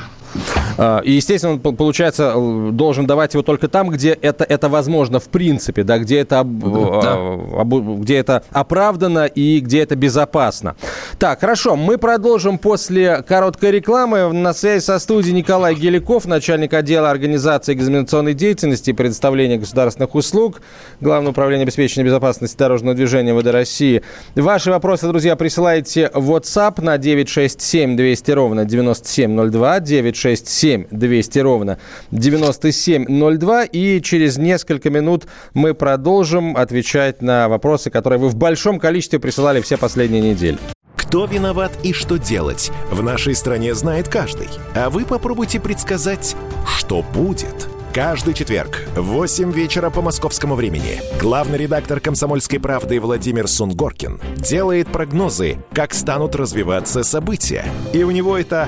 А, 0.78 1.00
и, 1.00 1.12
естественно, 1.12 1.54
он, 1.54 1.60
получается, 1.60 2.34
должен 2.72 3.06
давать 3.06 3.34
его 3.34 3.44
только 3.44 3.68
там, 3.68 3.90
где 3.90 4.12
это, 4.12 4.44
это 4.44 4.70
возможно 4.70 5.20
в 5.20 5.30
принципе, 5.30 5.84
да, 5.84 6.00
где 6.00 6.20
это, 6.20 6.44
да. 6.44 7.64
где 7.64 8.18
это 8.18 8.44
оправдано 8.52 9.26
и 9.26 9.60
где 9.60 9.82
это 9.82 9.96
безопасно. 9.96 10.76
Так, 11.20 11.42
хорошо, 11.42 11.76
мы 11.76 11.98
продолжим 11.98 12.58
после 12.58 13.22
короткой 13.22 13.72
рекламы. 13.72 14.32
На 14.34 14.54
связи 14.54 14.84
со 14.84 15.00
студией 15.00 15.36
Николай 15.36 15.76
Геликов, 15.76 16.26
начальник 16.26 16.74
отдела 16.74 17.10
организации 17.10 17.74
экзаменационной 17.74 18.34
деятельности 18.34 18.90
и 18.90 18.94
предоставления 18.94 19.58
государственных 19.58 20.16
услуг, 20.16 20.62
Главное 21.02 21.32
управление 21.32 21.64
обеспечения 21.64 22.06
безопасности 22.06 22.58
дорожного 22.58 22.96
движения 22.96 23.34
ВД 23.34 23.48
России. 23.48 24.02
Ваши 24.36 24.72
вопросы, 24.72 25.08
друзья, 25.08 25.36
присылайте 25.36 26.10
в 26.14 26.32
WhatsApp 26.32 26.82
на 26.82 26.98
967 26.98 27.98
200 27.98 28.32
ровно 28.32 28.66
9702, 28.66 29.80
967 29.82 30.23
967 30.24 30.86
200 30.92 31.40
ровно 31.40 31.78
9702. 32.12 33.66
И 33.66 34.02
через 34.02 34.38
несколько 34.38 34.90
минут 34.90 35.26
мы 35.54 35.74
продолжим 35.74 36.56
отвечать 36.56 37.22
на 37.22 37.50
вопросы, 37.50 37.90
которые 37.90 38.20
вы 38.20 38.30
в 38.30 38.36
большом 38.36 38.80
количестве 38.80 39.20
присылали 39.20 39.62
все 39.62 39.78
последние 39.78 40.22
недели. 40.22 40.58
Кто 40.96 41.26
виноват 41.26 41.72
и 41.84 41.94
что 41.94 42.18
делать, 42.18 42.72
в 42.90 43.04
нашей 43.04 43.36
стране 43.36 43.76
знает 43.76 44.08
каждый. 44.08 44.48
А 44.74 44.90
вы 44.90 45.06
попробуйте 45.06 45.60
предсказать, 45.60 46.36
что 46.66 47.04
будет– 47.14 47.68
Каждый 47.94 48.34
четверг 48.34 48.88
в 48.96 49.04
8 49.04 49.52
вечера 49.52 49.92
по 49.92 50.02
московскому 50.02 50.56
времени 50.56 51.00
главный 51.22 51.60
редактор 51.60 52.00
«Комсомольской 52.00 52.60
правды» 52.60 53.00
Владимир 53.00 53.48
Сунгоркин 53.48 54.20
делает 54.38 54.88
прогнозы, 54.88 55.60
как 55.74 55.94
станут 55.94 56.36
развиваться 56.36 57.04
события. 57.04 57.64
И 57.94 58.02
у 58.02 58.10
него 58.10 58.36
это 58.36 58.68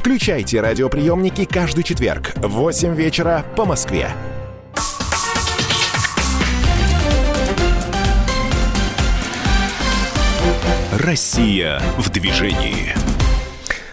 Включайте 0.00 0.62
радиоприемники 0.62 1.44
каждый 1.44 1.84
четверг 1.84 2.32
в 2.36 2.48
8 2.48 2.94
вечера 2.94 3.44
по 3.54 3.66
Москве. 3.66 4.10
Россия 10.98 11.82
в 11.98 12.08
движении. 12.08 12.94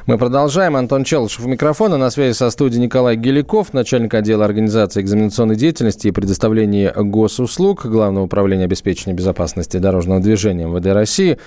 Мы 0.08 0.18
продолжаем. 0.18 0.78
Антон 0.78 1.04
Челышев 1.04 1.46
у 1.46 1.50
микрофона. 1.50 1.98
На 1.98 2.10
связи 2.10 2.34
со 2.34 2.50
студией 2.50 2.82
Николай 2.82 3.18
Геликов, 3.18 3.74
начальник 3.74 4.14
отдела 4.14 4.46
организации 4.46 5.02
экзаменационной 5.02 5.58
деятельности 5.58 6.08
и 6.08 6.12
предоставления 6.12 6.94
госуслуг 6.94 7.86
Главного 7.86 8.24
управления 8.24 8.64
обеспечения 8.64 9.14
безопасности 9.14 9.76
дорожного 9.76 10.22
движения 10.22 10.64
МВД 10.64 10.86
России, 10.94 11.38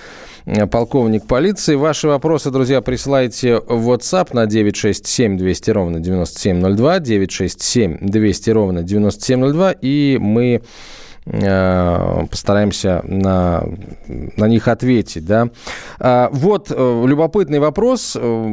полковник 0.69 1.25
полиции. 1.25 1.73
Ваши 1.73 2.07
вопросы, 2.07 2.51
друзья, 2.51 2.81
присылайте 2.81 3.57
в 3.57 3.89
WhatsApp 3.89 4.29
на 4.33 4.45
967 4.45 5.39
200 5.39 5.71
ровно 5.71 5.99
9702, 5.99 6.99
967 6.99 7.97
200 7.99 8.49
ровно 8.51 8.83
9702, 8.83 9.71
и 9.81 10.19
мы 10.21 10.61
Э, 10.61 11.00
постараемся 11.23 13.01
на, 13.03 13.63
на 14.07 14.47
них 14.47 14.67
ответить. 14.67 15.25
Да? 15.25 15.49
А, 15.99 16.29
вот 16.31 16.71
э, 16.71 17.03
любопытный 17.05 17.59
вопрос. 17.59 18.17
Э, 18.19 18.49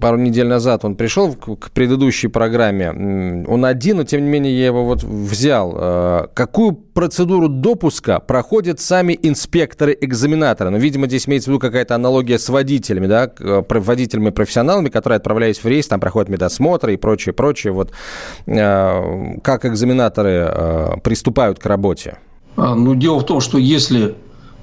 пару 0.00 0.16
недель 0.16 0.48
назад 0.48 0.84
он 0.84 0.96
пришел 0.96 1.34
к 1.34 1.70
предыдущей 1.70 2.26
программе. 2.26 3.44
Он 3.46 3.64
один, 3.64 3.98
но 3.98 4.04
тем 4.04 4.22
не 4.24 4.28
менее 4.28 4.58
я 4.58 4.66
его 4.66 4.84
вот 4.84 5.04
взял. 5.04 6.28
Какую 6.34 6.72
процедуру 6.72 7.48
допуска 7.48 8.18
проходят 8.18 8.80
сами 8.80 9.18
инспекторы-экзаменаторы? 9.22 10.70
Ну, 10.70 10.78
видимо, 10.78 11.06
здесь 11.06 11.28
имеется 11.28 11.50
в 11.50 11.52
виду 11.52 11.60
какая-то 11.60 11.94
аналогия 11.94 12.38
с 12.38 12.48
водителями, 12.48 13.06
да, 13.06 13.30
водителями-профессионалами, 13.38 14.88
которые 14.88 15.18
отправляясь 15.18 15.62
в 15.62 15.66
рейс, 15.66 15.86
там 15.86 16.00
проходят 16.00 16.28
медосмотры 16.28 16.94
и 16.94 16.96
прочее, 16.96 17.32
прочее. 17.32 17.72
Вот 17.72 17.92
как 18.46 19.64
экзаменаторы 19.64 21.00
приступают 21.02 21.58
к 21.58 21.66
работе? 21.66 22.09
А, 22.56 22.74
ну, 22.74 22.94
дело 22.94 23.20
в 23.20 23.26
том, 23.26 23.40
что 23.40 23.58
если 23.58 24.16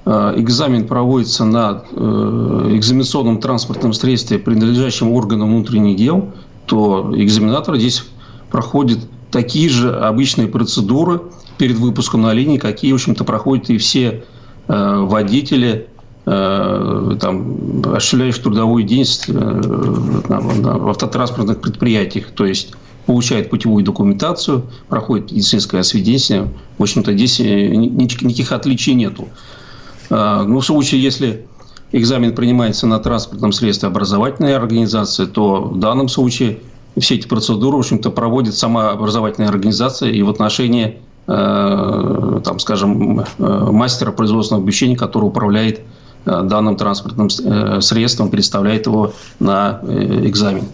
а, 0.04 0.32
экзамен 0.36 0.86
проводится 0.86 1.44
на 1.44 1.82
э, 1.90 2.70
экзаменационном 2.72 3.40
транспортном 3.40 3.92
средстве, 3.92 4.38
принадлежащем 4.38 5.12
органам 5.12 5.50
внутренних 5.50 5.96
дел, 5.96 6.30
то 6.64 7.12
экзаменатор 7.14 7.76
здесь 7.76 8.04
проходит 8.50 9.00
такие 9.30 9.68
же 9.68 9.94
обычные 9.94 10.48
процедуры 10.48 11.20
перед 11.58 11.76
выпуском 11.76 12.22
на 12.22 12.32
линии, 12.32 12.56
какие, 12.56 12.92
в 12.92 12.94
общем-то, 12.94 13.24
проходят 13.24 13.68
и 13.68 13.76
все 13.76 14.24
э, 14.68 14.96
водители, 15.00 15.88
э, 16.24 17.16
там, 17.20 17.82
осуществляющие 17.94 18.42
трудовую 18.42 18.84
деятельность 18.84 19.28
в 19.28 20.88
автотранспортных 20.88 21.60
предприятиях. 21.60 22.30
То 22.30 22.46
есть 22.46 22.72
получает 23.08 23.48
путевую 23.48 23.82
документацию, 23.82 24.64
проходит 24.90 25.32
медицинское 25.32 25.78
освидетельствование. 25.78 26.52
В 26.76 26.82
общем-то, 26.82 27.14
здесь 27.14 27.40
э, 27.40 27.68
никаких 27.74 28.52
отличий 28.52 28.92
нету. 28.92 29.28
А, 30.10 30.42
Но 30.42 30.48
ну, 30.48 30.60
в 30.60 30.66
случае, 30.66 31.02
если 31.02 31.46
экзамен 31.92 32.34
принимается 32.34 32.86
на 32.86 32.98
транспортном 32.98 33.52
средстве 33.52 33.88
образовательной 33.88 34.54
организации, 34.54 35.24
то 35.24 35.62
в 35.62 35.78
данном 35.78 36.10
случае 36.10 36.58
все 36.98 37.14
эти 37.14 37.26
процедуры, 37.26 37.78
в 37.78 37.80
общем-то, 37.80 38.10
проводит 38.10 38.54
сама 38.54 38.90
образовательная 38.90 39.48
организация 39.48 40.10
и 40.10 40.20
в 40.20 40.28
отношении, 40.28 40.98
э, 41.28 42.40
там, 42.44 42.58
скажем, 42.58 43.20
э, 43.20 43.24
мастера 43.38 44.12
производственного 44.12 44.62
обучения, 44.62 44.96
который 44.96 45.24
управляет 45.24 45.80
данным 46.26 46.76
транспортным 46.76 47.30
средством, 47.80 48.28
представляет 48.28 48.84
его 48.84 49.14
на 49.38 49.80
экзамен. 49.82 50.64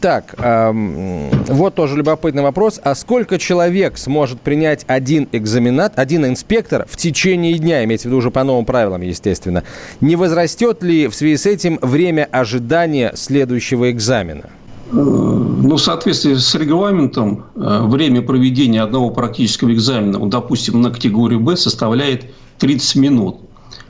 Так, 0.00 0.34
вот 0.38 1.74
тоже 1.74 1.96
любопытный 1.96 2.42
вопрос. 2.42 2.80
А 2.82 2.94
сколько 2.94 3.38
человек 3.38 3.98
сможет 3.98 4.40
принять 4.40 4.84
один 4.86 5.28
экзаменат, 5.32 5.98
один 5.98 6.24
инспектор 6.24 6.86
в 6.88 6.96
течение 6.96 7.58
дня, 7.58 7.84
имеется 7.84 8.08
в 8.08 8.10
виду 8.10 8.18
уже 8.18 8.30
по 8.30 8.44
новым 8.44 8.64
правилам, 8.64 9.02
естественно? 9.02 9.62
Не 10.00 10.16
возрастет 10.16 10.82
ли 10.82 11.08
в 11.08 11.14
связи 11.14 11.36
с 11.36 11.46
этим 11.46 11.78
время 11.82 12.28
ожидания 12.30 13.12
следующего 13.14 13.90
экзамена? 13.90 14.50
Э, 14.90 14.94
ну, 14.94 15.76
в 15.76 15.80
соответствии 15.80 16.34
с 16.34 16.54
регламентом, 16.54 17.44
э, 17.56 17.80
время 17.82 18.22
проведения 18.22 18.82
одного 18.82 19.10
практического 19.10 19.72
экзамена, 19.72 20.18
допустим, 20.28 20.80
на 20.80 20.90
категорию 20.90 21.40
Б 21.40 21.56
составляет 21.56 22.26
30 22.58 22.96
минут. 22.96 23.36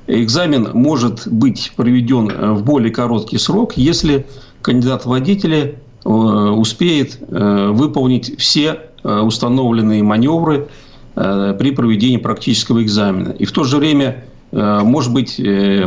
Экзамен 0.07 0.71
может 0.73 1.29
быть 1.29 1.73
проведен 1.77 2.31
э, 2.31 2.53
в 2.53 2.65
более 2.65 2.93
короткий 2.93 3.39
срок, 3.39 3.75
если 3.77 4.27
кандидат 4.67 5.05
в 5.05 5.07
водители 5.07 5.79
э, 6.05 6.09
успеет 6.09 7.21
э, 7.21 7.69
выполнить 7.73 8.37
все 8.37 8.81
э, 9.05 9.21
установленные 9.21 10.03
маневры 10.03 10.69
при 11.15 11.71
проведении 11.71 12.19
практического 12.19 12.83
экзамена. 12.83 13.31
И 13.31 13.47
в 13.47 13.53
то 13.53 13.65
же 13.65 13.79
время 13.79 14.27
может 14.53 15.15
быть 15.15 15.37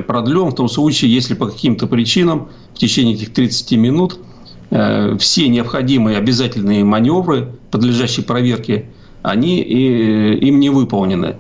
продлен 0.08 0.50
в 0.50 0.56
том 0.56 0.68
случае, 0.68 1.14
если 1.14 1.36
по 1.36 1.46
каким-то 1.46 1.86
причинам 1.86 2.50
в 2.74 2.80
течение 2.80 3.14
этих 3.14 3.32
30 3.32 3.72
минут 3.74 4.18
все 4.72 5.48
необходимые 5.50 6.18
обязательные 6.18 6.84
маневры, 6.84 7.48
подлежащие 7.70 8.26
проверке, 8.26 8.90
они 9.22 9.62
им 9.62 10.60
не 10.60 10.72
выполнены. 10.72 11.36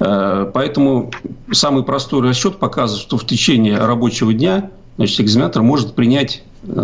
Поэтому 0.00 1.12
самый 1.52 1.84
простой 1.84 2.22
расчет 2.22 2.56
показывает, 2.56 3.04
что 3.04 3.18
в 3.18 3.24
течение 3.24 3.78
рабочего 3.78 4.34
дня 4.34 4.72
значит, 4.96 5.20
экзаменатор 5.20 5.62
может 5.62 5.94
принять 5.94 6.42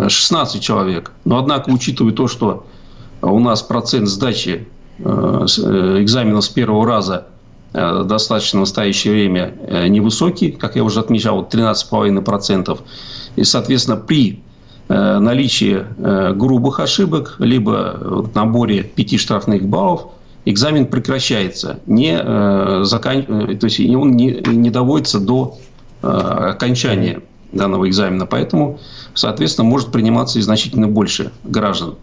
16 0.08 0.60
человек. 0.60 1.12
Но, 1.24 1.38
однако, 1.38 1.70
учитывая 1.70 2.12
то, 2.12 2.28
что 2.28 2.66
у 3.22 3.38
нас 3.38 3.62
процент 3.62 4.08
сдачи 4.08 4.66
э, 4.98 5.02
э, 5.04 6.02
экзаменов 6.02 6.44
с 6.44 6.48
первого 6.48 6.86
раза 6.86 7.26
э, 7.72 8.04
достаточно 8.04 8.58
в 8.58 8.60
настоящее 8.60 9.12
время 9.12 9.54
невысокий, 9.88 10.52
как 10.52 10.76
я 10.76 10.84
уже 10.84 11.00
отмечал, 11.00 11.46
13,5%. 11.50 12.78
И, 13.36 13.44
соответственно, 13.44 13.96
при 13.96 14.42
наличии 14.88 15.84
грубых 16.32 16.80
ошибок, 16.80 17.36
либо 17.40 18.30
наборе 18.34 18.84
пяти 18.84 19.18
штрафных 19.18 19.66
баллов, 19.66 20.06
экзамен 20.46 20.86
прекращается, 20.86 21.80
не 21.84 22.16
закан... 22.86 23.58
то 23.58 23.66
есть 23.66 23.80
он 23.80 24.12
не, 24.12 24.40
не 24.46 24.70
доводится 24.70 25.20
до 25.20 25.58
окончания 26.00 27.20
данного 27.52 27.88
экзамена. 27.88 28.26
Поэтому, 28.26 28.78
соответственно, 29.14 29.68
может 29.68 29.92
приниматься 29.92 30.38
и 30.38 30.42
значительно 30.42 30.88
больше 30.88 31.32
граждан. 31.44 31.96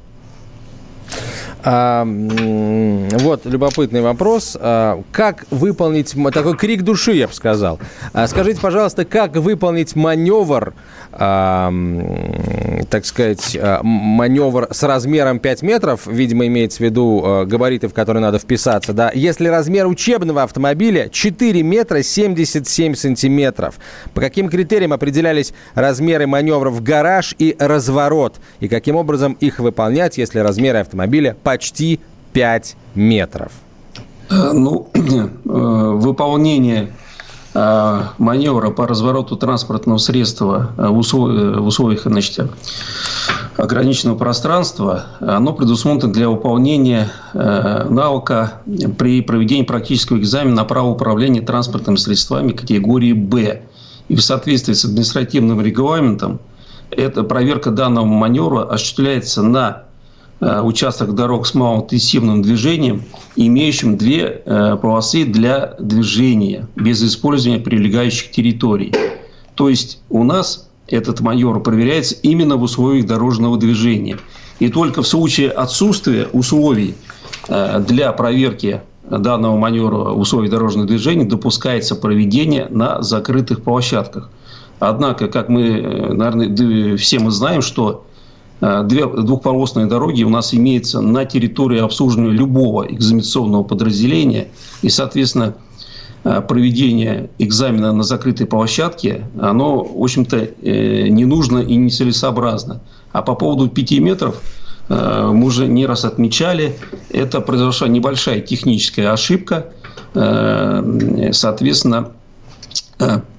А, 1.68 2.06
вот 2.06 3.46
любопытный 3.46 4.02
вопрос. 4.02 4.56
А, 4.60 5.02
как 5.12 5.46
выполнить 5.50 6.14
такой 6.32 6.56
крик 6.56 6.84
души, 6.84 7.14
я 7.14 7.28
бы 7.28 7.34
сказал. 7.34 7.80
А, 8.14 8.28
скажите, 8.28 8.62
пожалуйста, 8.62 9.04
как 9.04 9.36
выполнить 9.36 9.96
маневр, 9.96 10.76
а, 11.12 11.74
так 12.92 13.06
сказать, 13.06 13.58
а, 13.60 13.82
маневр 13.82 14.68
с 14.70 14.84
размером 14.84 15.40
5 15.40 15.64
метров, 15.64 16.06
видимо, 16.06 16.46
имеется 16.46 16.78
в 16.78 16.82
виду 16.82 17.24
а, 17.26 17.46
габариты, 17.46 17.88
в 17.88 17.94
которые 17.96 18.22
надо 18.22 18.38
вписаться, 18.38 18.94
да, 18.94 19.12
если 19.16 19.48
размер 19.48 19.88
учебного 19.88 20.44
автомобиля 20.44 21.10
4 21.10 21.64
метра 21.64 22.04
77 22.04 22.94
сантиметров. 22.94 23.80
По 24.14 24.22
каким 24.22 24.50
критериям 24.50 24.94
определялись 24.94 25.52
размеры 25.74 26.28
маневров 26.28 26.84
гараж 26.84 27.34
и 27.40 27.56
разворот? 27.58 28.36
И 28.60 28.68
каким 28.68 28.98
образом 28.98 29.34
их 29.40 29.58
выполнять, 29.58 30.20
если 30.20 30.38
размеры 30.40 30.80
автомобиля 30.80 31.36
по 31.42 31.55
почти 31.56 32.02
5 32.34 32.76
метров. 32.96 33.54
Э, 34.30 34.52
ну, 34.52 34.90
э, 34.94 35.30
выполнение 35.46 36.92
э, 37.54 38.02
маневра 38.18 38.72
по 38.72 38.86
развороту 38.86 39.38
транспортного 39.38 39.98
средства 39.98 40.72
в 40.76 40.98
условиях 40.98 42.04
значит, 42.04 42.52
ограниченного 43.56 44.18
пространства, 44.18 45.06
оно 45.22 45.54
предусмотрено 45.54 46.12
для 46.12 46.28
выполнения 46.28 47.10
навыка 47.34 48.56
при 48.98 49.22
проведении 49.22 49.64
практического 49.64 50.18
экзамена 50.18 50.56
на 50.58 50.66
право 50.66 50.90
управления 50.90 51.40
транспортными 51.40 51.96
средствами 51.96 52.52
категории 52.52 53.14
«Б». 53.14 53.62
И 54.10 54.16
в 54.16 54.22
соответствии 54.22 54.74
с 54.74 54.84
административным 54.84 55.62
регламентом 55.62 56.42
эта 56.92 57.24
проверка 57.24 57.72
данного 57.72 58.06
маневра 58.06 58.64
осуществляется 58.64 59.42
на 59.42 59.86
участок 60.62 61.16
дорог 61.16 61.48
с 61.48 61.54
малоинтенсивным 61.54 62.42
движением, 62.42 63.04
имеющим 63.36 63.98
две 63.98 64.42
э, 64.46 64.78
полосы 64.82 65.26
для 65.26 65.76
движения 65.80 66.68
без 66.76 67.04
использования 67.04 67.60
прилегающих 67.60 68.32
территорий. 68.32 68.94
То 69.56 69.70
есть 69.70 70.02
у 70.10 70.24
нас 70.24 70.70
этот 70.88 71.22
майор 71.22 71.64
проверяется 71.64 72.16
именно 72.22 72.58
в 72.58 72.64
условиях 72.64 73.08
дорожного 73.08 73.58
движения. 73.58 74.20
И 74.60 74.70
только 74.70 75.02
в 75.02 75.08
случае 75.08 75.50
отсутствия 75.50 76.28
условий 76.32 76.96
э, 77.48 77.84
для 77.88 78.12
проверки 78.12 78.82
данного 79.10 79.58
маневра 79.58 80.14
в 80.14 80.20
условиях 80.20 80.52
дорожного 80.52 80.88
движения 80.88 81.26
допускается 81.26 81.96
проведение 81.96 82.68
на 82.70 83.02
закрытых 83.02 83.64
площадках. 83.64 84.30
Однако, 84.80 85.28
как 85.28 85.48
мы, 85.48 86.10
наверное, 86.12 86.98
все 86.98 87.20
мы 87.20 87.32
знаем, 87.32 87.62
что 87.62 88.06
Э, 88.06 88.15
две 88.62 89.06
двухполосные 89.06 89.86
дороги 89.86 90.24
у 90.24 90.30
нас 90.30 90.54
имеются 90.54 91.02
на 91.02 91.26
территории 91.26 91.80
обслуживания 91.80 92.32
любого 92.32 92.86
экзаменационного 92.88 93.64
подразделения. 93.64 94.48
И, 94.82 94.90
соответственно, 94.90 95.56
э, 96.24 96.42
проведение 96.42 97.30
экзамена 97.38 97.92
на 97.92 98.04
закрытой 98.04 98.46
площадке, 98.46 99.28
оно, 99.40 99.84
в 99.84 100.02
общем-то, 100.02 100.38
э, 100.38 101.08
не 101.10 101.26
нужно 101.26 101.60
и 101.60 101.76
нецелесообразно. 101.76 102.82
А 103.12 103.22
по 103.22 103.36
поводу 103.36 103.68
5 103.70 104.00
метров, 104.00 104.42
мы 104.88 105.46
уже 105.46 105.66
не 105.68 105.88
раз 105.88 106.06
отмечали, 106.06 106.78
это 107.10 107.42
произошла 107.42 107.88
небольшая 107.88 108.40
техническая 108.40 109.12
ошибка. 109.12 109.72
Соответственно, 110.14 112.12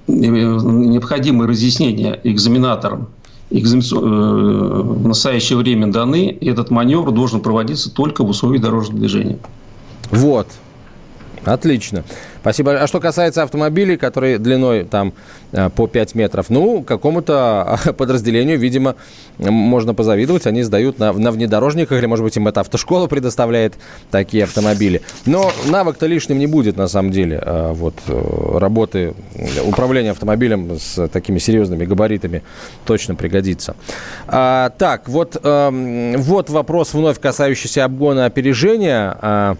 необходимые 0.07 1.47
разъяснения 1.47 2.19
экзаменаторам 2.25 3.07
Э, 3.07 3.16
в 3.49 5.07
настоящее 5.07 5.57
время 5.57 5.87
даны, 5.87 6.29
и 6.29 6.49
этот 6.49 6.69
маневр 6.69 7.11
должен 7.11 7.41
проводиться 7.41 7.93
только 7.93 8.23
в 8.23 8.29
условиях 8.29 8.61
дорожного 8.61 8.99
движения. 8.99 9.39
Вот. 10.11 10.47
Отлично. 11.47 12.03
Спасибо. 12.41 12.81
А 12.81 12.87
что 12.87 12.99
касается 12.99 13.43
автомобилей, 13.43 13.97
которые 13.97 14.37
длиной 14.37 14.83
там 14.83 15.13
э, 15.53 15.69
по 15.69 15.87
5 15.87 16.15
метров, 16.15 16.49
ну, 16.49 16.83
какому-то 16.83 17.79
подразделению, 17.97 18.59
видимо, 18.59 18.95
можно 19.37 19.93
позавидовать. 19.93 20.45
Они 20.45 20.63
сдают 20.63 20.99
на, 20.99 21.13
на 21.13 21.31
внедорожниках, 21.31 21.97
или, 21.99 22.05
может 22.05 22.23
быть, 22.23 22.35
им 22.35 22.47
эта 22.47 22.61
автошкола 22.61 23.07
предоставляет 23.07 23.75
такие 24.11 24.43
автомобили. 24.43 25.01
Но 25.25 25.51
навык-то 25.65 26.05
лишним 26.05 26.37
не 26.39 26.47
будет, 26.47 26.75
на 26.75 26.87
самом 26.87 27.11
деле. 27.11 27.41
А 27.41 27.73
вот 27.73 27.95
э, 28.07 28.57
работы, 28.57 29.13
управления 29.65 30.11
автомобилем 30.11 30.77
с 30.77 31.07
такими 31.07 31.39
серьезными 31.39 31.85
габаритами 31.85 32.43
точно 32.85 33.15
пригодится. 33.15 33.75
А, 34.27 34.69
так, 34.77 35.07
вот, 35.07 35.37
а, 35.41 35.71
вот 36.17 36.49
вопрос 36.49 36.93
вновь 36.93 37.19
касающийся 37.19 37.85
обгона 37.85 38.25
опережения. 38.25 39.57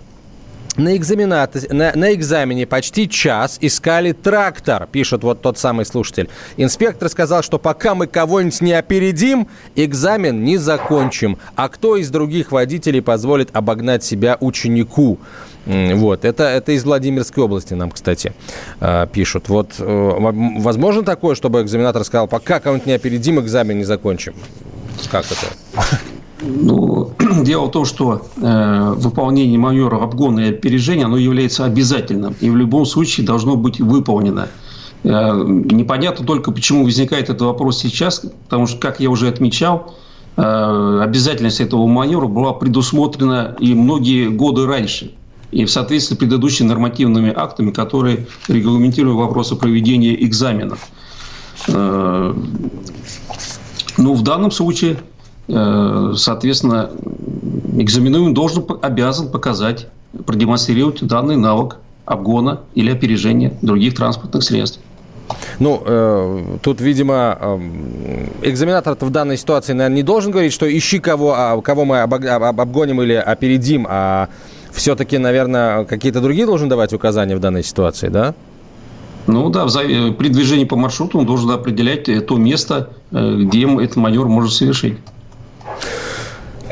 А, 0.78 0.82
на, 0.82 0.96
экзаменат, 0.96 1.72
на, 1.72 1.92
на 1.96 2.14
экзамене 2.14 2.66
почти 2.66 3.10
час 3.10 3.58
искали 3.62 4.12
трактор, 4.12 4.88
пишет 4.92 5.24
вот 5.24 5.42
тот 5.42 5.58
самый 5.58 5.86
слушатель. 5.86 6.30
Инспектор 6.56 7.10
сказал, 7.10 7.44
что 7.44 7.60
пока 7.60 7.96
мы 7.96 8.08
кого-нибудь 8.08 8.62
не 8.62 8.74
опередим, 8.74 9.48
экзамен 9.76 10.44
не 10.44 10.58
закончим. 10.58 11.38
А 11.56 11.70
кто 11.70 11.96
из 11.96 12.10
других 12.10 12.52
водителей 12.52 13.02
позволит 13.02 13.56
обогнать 13.56 14.04
себя 14.04 14.38
ученику? 14.40 15.20
Вот, 15.66 16.24
это, 16.24 16.46
это 16.46 16.72
из 16.72 16.86
Владимирской 16.86 17.44
области 17.44 17.74
нам, 17.74 17.92
кстати, 17.92 18.34
э, 18.80 19.06
пишут. 19.12 19.50
Вот, 19.50 19.72
э, 19.80 20.16
возможно 20.60 21.04
такое, 21.04 21.36
чтобы 21.36 21.62
экзаменатор 21.62 22.06
сказал, 22.06 22.28
пока 22.30 22.62
кого-нибудь 22.62 22.88
не 22.88 22.94
опередим, 22.94 23.38
экзамен 23.42 23.78
не 23.78 23.84
закончим? 23.84 24.34
Как 25.12 25.26
это? 25.26 26.08
Ну, 26.42 27.14
дело 27.44 27.66
в 27.66 27.72
том, 27.72 27.86
что 27.86 28.22
э, 28.38 28.94
выполнение 28.96 29.58
маневров 29.58 30.02
обгона 30.04 30.42
и 30.42 30.50
опережения, 30.50 31.06
оно 31.06 31.18
является 31.18 31.66
обязательным. 31.66 32.36
И 32.42 32.50
в 32.50 32.56
любом 32.56 32.86
случае 32.86 33.26
должно 33.26 33.56
быть 33.56 33.80
выполнено. 33.80 34.50
Непонятно 35.04 36.26
только, 36.26 36.52
почему 36.52 36.84
возникает 36.84 37.30
этот 37.30 37.44
вопрос 37.44 37.80
сейчас, 37.80 38.26
потому 38.46 38.66
что, 38.68 38.80
как 38.80 39.00
я 39.00 39.10
уже 39.10 39.30
отмечал, 39.30 39.96
обязательность 40.36 41.62
этого 41.62 41.86
маневра 41.88 42.26
была 42.28 42.52
предусмотрена 42.54 43.56
и 43.60 43.74
многие 43.74 44.28
годы 44.30 44.66
раньше. 44.66 45.14
И 45.52 45.64
в 45.66 45.72
соответствии 45.72 46.16
с 46.16 46.18
предыдущими 46.18 46.68
нормативными 46.68 47.32
актами, 47.34 47.72
которые 47.72 48.26
регламентируют 48.48 49.18
вопросы 49.18 49.56
проведения 49.56 50.16
экзаменов. 50.26 50.90
Ну, 51.68 52.34
в 53.98 54.22
данном 54.24 54.52
случае 54.52 54.98
Э, 54.98 55.17
соответственно, 55.48 56.90
экзаменуемый 57.78 58.34
должен, 58.34 58.66
обязан 58.82 59.30
показать, 59.30 59.88
продемонстрировать 60.26 61.06
данный 61.06 61.38
навык 61.38 61.78
обгона 62.06 62.62
или 62.74 62.92
опережения 62.92 63.54
других 63.62 63.96
транспортных 63.96 64.44
средств. 64.44 64.80
Ну, 65.60 65.82
э, 65.86 66.58
тут, 66.62 66.80
видимо, 66.80 67.38
э, 67.40 67.60
экзаменатор 68.44 68.96
в 69.00 69.10
данной 69.10 69.38
ситуации, 69.38 69.74
наверное, 69.74 69.98
не 69.98 70.04
должен 70.04 70.32
говорить, 70.32 70.54
что 70.54 70.66
ищи 70.66 71.00
кого, 71.00 71.34
а, 71.36 71.62
кого 71.62 71.84
мы 71.84 72.02
об, 72.02 72.14
об, 72.14 72.62
обгоним 72.62 73.02
или 73.02 73.14
опередим, 73.14 73.86
а 73.90 74.30
все-таки, 74.72 75.18
наверное, 75.18 75.84
какие-то 75.84 76.22
другие 76.22 76.46
должен 76.46 76.70
давать 76.70 76.94
указания 76.94 77.36
в 77.36 77.40
данной 77.40 77.64
ситуации, 77.64 78.08
да? 78.08 78.36
Ну 79.26 79.50
да, 79.50 79.66
э, 79.66 80.12
при 80.12 80.30
движении 80.30 80.66
по 80.66 80.78
маршруту 80.78 81.20
он 81.20 81.26
должен 81.26 81.52
определять 81.52 82.06
то 82.26 82.38
место, 82.38 82.92
где 83.12 83.68
этот 83.68 83.98
маневр 83.98 84.28
может 84.28 84.54
совершить. 84.54 84.98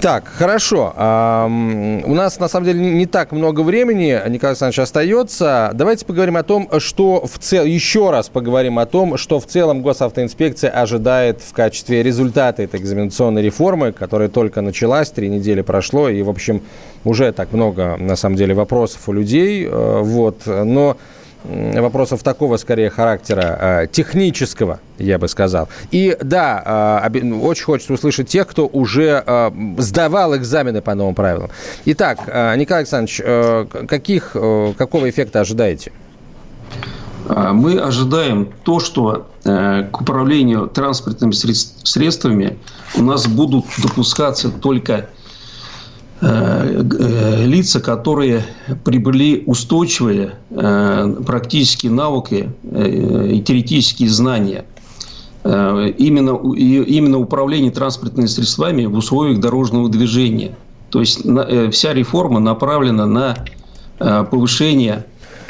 Так, 0.02 0.28
хорошо. 0.28 0.94
у 0.96 2.14
нас, 2.14 2.38
на 2.40 2.48
самом 2.48 2.66
деле, 2.66 2.80
не 2.80 3.08
так 3.08 3.32
много 3.32 3.62
времени, 3.62 4.22
Николай 4.28 4.52
Александрович, 4.52 4.78
остается. 4.80 5.72
Давайте 5.74 6.06
поговорим 6.06 6.38
о 6.38 6.44
том, 6.44 6.70
что 6.80 7.26
в 7.26 7.40
целом, 7.40 7.68
еще 7.68 8.12
раз 8.12 8.30
поговорим 8.30 8.78
о 8.78 8.86
том, 8.86 9.18
что 9.18 9.40
в 9.40 9.48
целом 9.48 9.82
госавтоинспекция 9.82 10.70
ожидает 10.70 11.42
в 11.42 11.54
качестве 11.54 12.04
результата 12.04 12.62
этой 12.62 12.80
экзаменационной 12.80 13.42
реформы, 13.42 13.94
которая 13.94 14.30
только 14.30 14.62
началась, 14.62 15.10
три 15.10 15.28
недели 15.28 15.62
прошло, 15.62 16.08
и, 16.08 16.22
в 16.22 16.30
общем, 16.30 16.62
уже 17.04 17.32
так 17.32 17.52
много, 17.52 17.96
на 17.98 18.16
самом 18.16 18.36
деле, 18.36 18.54
вопросов 18.54 19.10
у 19.10 19.14
людей. 19.14 19.66
Э, 19.66 20.02
вот, 20.04 20.42
но 20.46 20.98
вопросов 21.50 22.24
такого, 22.24 22.58
скорее, 22.58 22.90
характера 22.90 23.58
э, 23.84 23.88
технического, 23.92 24.80
я 24.98 25.18
бы 25.18 25.28
сказал. 25.28 25.70
И 25.92 26.18
да, 26.22 27.10
э, 27.14 27.34
очень 27.34 27.66
хочется 27.66 27.94
услышать 27.94 28.28
тех, 28.28 28.48
кто 28.48 28.68
уже 28.68 29.24
э, 29.26 29.52
сдавал 29.78 30.36
экзамены 30.36 30.82
по 30.82 30.96
новым 30.96 31.16
правилам. 31.16 31.50
Итак, 31.86 32.28
Николай 32.58 32.82
Александрович, 32.82 33.22
каких, 33.88 34.32
какого 34.78 35.10
эффекта 35.10 35.42
ожидаете? 35.42 35.92
Мы 37.28 37.80
ожидаем 37.80 38.50
то, 38.64 38.80
что 38.80 39.28
к 39.44 40.02
управлению 40.02 40.68
транспортными 40.68 41.32
средствами 41.32 42.60
у 42.96 43.02
нас 43.02 43.28
будут 43.28 43.66
допускаться 43.82 44.50
только 44.50 45.10
лица, 46.26 47.80
которые 47.80 48.44
приобрели 48.84 49.44
устойчивые 49.46 50.36
э, 50.50 51.16
практические 51.26 51.92
навыки 51.92 52.50
и 52.64 53.42
теоретические 53.46 54.10
знания. 54.10 54.66
Именно, 55.44 56.32
именно 56.56 57.20
управление 57.20 57.72
транспортными 57.72 58.26
средствами 58.26 58.86
в 58.86 58.96
условиях 58.96 59.40
дорожного 59.40 59.90
движения. 59.90 60.56
То 60.90 61.02
есть 61.02 61.22
вся 61.72 61.94
реформа 61.94 62.40
направлена 62.40 63.06
на 63.06 63.36
повышение 64.00 65.06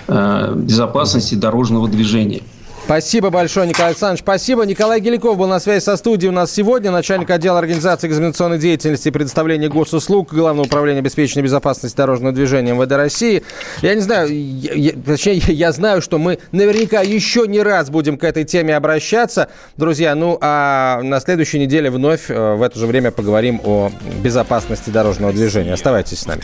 безопасности 0.09 1.35
дорожного 1.35 1.87
движения. 1.87 2.41
Спасибо 2.85 3.31
большое, 3.31 3.67
Николай 3.67 3.89
Александрович. 3.89 4.21
Спасибо. 4.21 4.63
Николай 4.63 4.99
Геликов 4.99 5.35
был 5.39 5.47
на 5.47 5.59
связи 5.59 5.83
со 5.83 5.97
студией 5.97 6.29
у 6.29 6.31
нас 6.31 6.51
сегодня. 6.51 6.91
Начальник 6.91 7.31
отдела 7.31 7.57
организации 7.57 8.07
экзаменационной 8.07 8.59
деятельности 8.59 9.07
и 9.07 9.11
предоставления 9.11 9.69
госуслуг 9.69 10.31
Главного 10.31 10.67
управления 10.67 10.99
обеспечения 10.99 11.41
безопасности 11.41 11.97
дорожного 11.97 12.31
движения 12.31 12.73
МВД 12.73 12.91
России. 12.91 13.41
Я 13.81 13.95
не 13.95 14.01
знаю, 14.01 14.29
я, 14.29 14.73
я, 14.73 14.91
точнее, 15.03 15.37
я 15.47 15.71
знаю, 15.71 16.03
что 16.03 16.19
мы 16.19 16.37
наверняка 16.51 17.01
еще 17.01 17.47
не 17.47 17.63
раз 17.63 17.89
будем 17.89 18.19
к 18.19 18.23
этой 18.23 18.43
теме 18.43 18.75
обращаться. 18.75 19.49
Друзья, 19.77 20.13
ну 20.13 20.37
а 20.39 21.01
на 21.01 21.19
следующей 21.19 21.57
неделе 21.57 21.89
вновь 21.89 22.29
э, 22.29 22.53
в 22.53 22.61
это 22.61 22.77
же 22.77 22.85
время 22.85 23.09
поговорим 23.09 23.61
о 23.63 23.91
безопасности 24.21 24.91
дорожного 24.91 25.33
движения. 25.33 25.73
Оставайтесь 25.73 26.19
с 26.19 26.27
нами. 26.27 26.41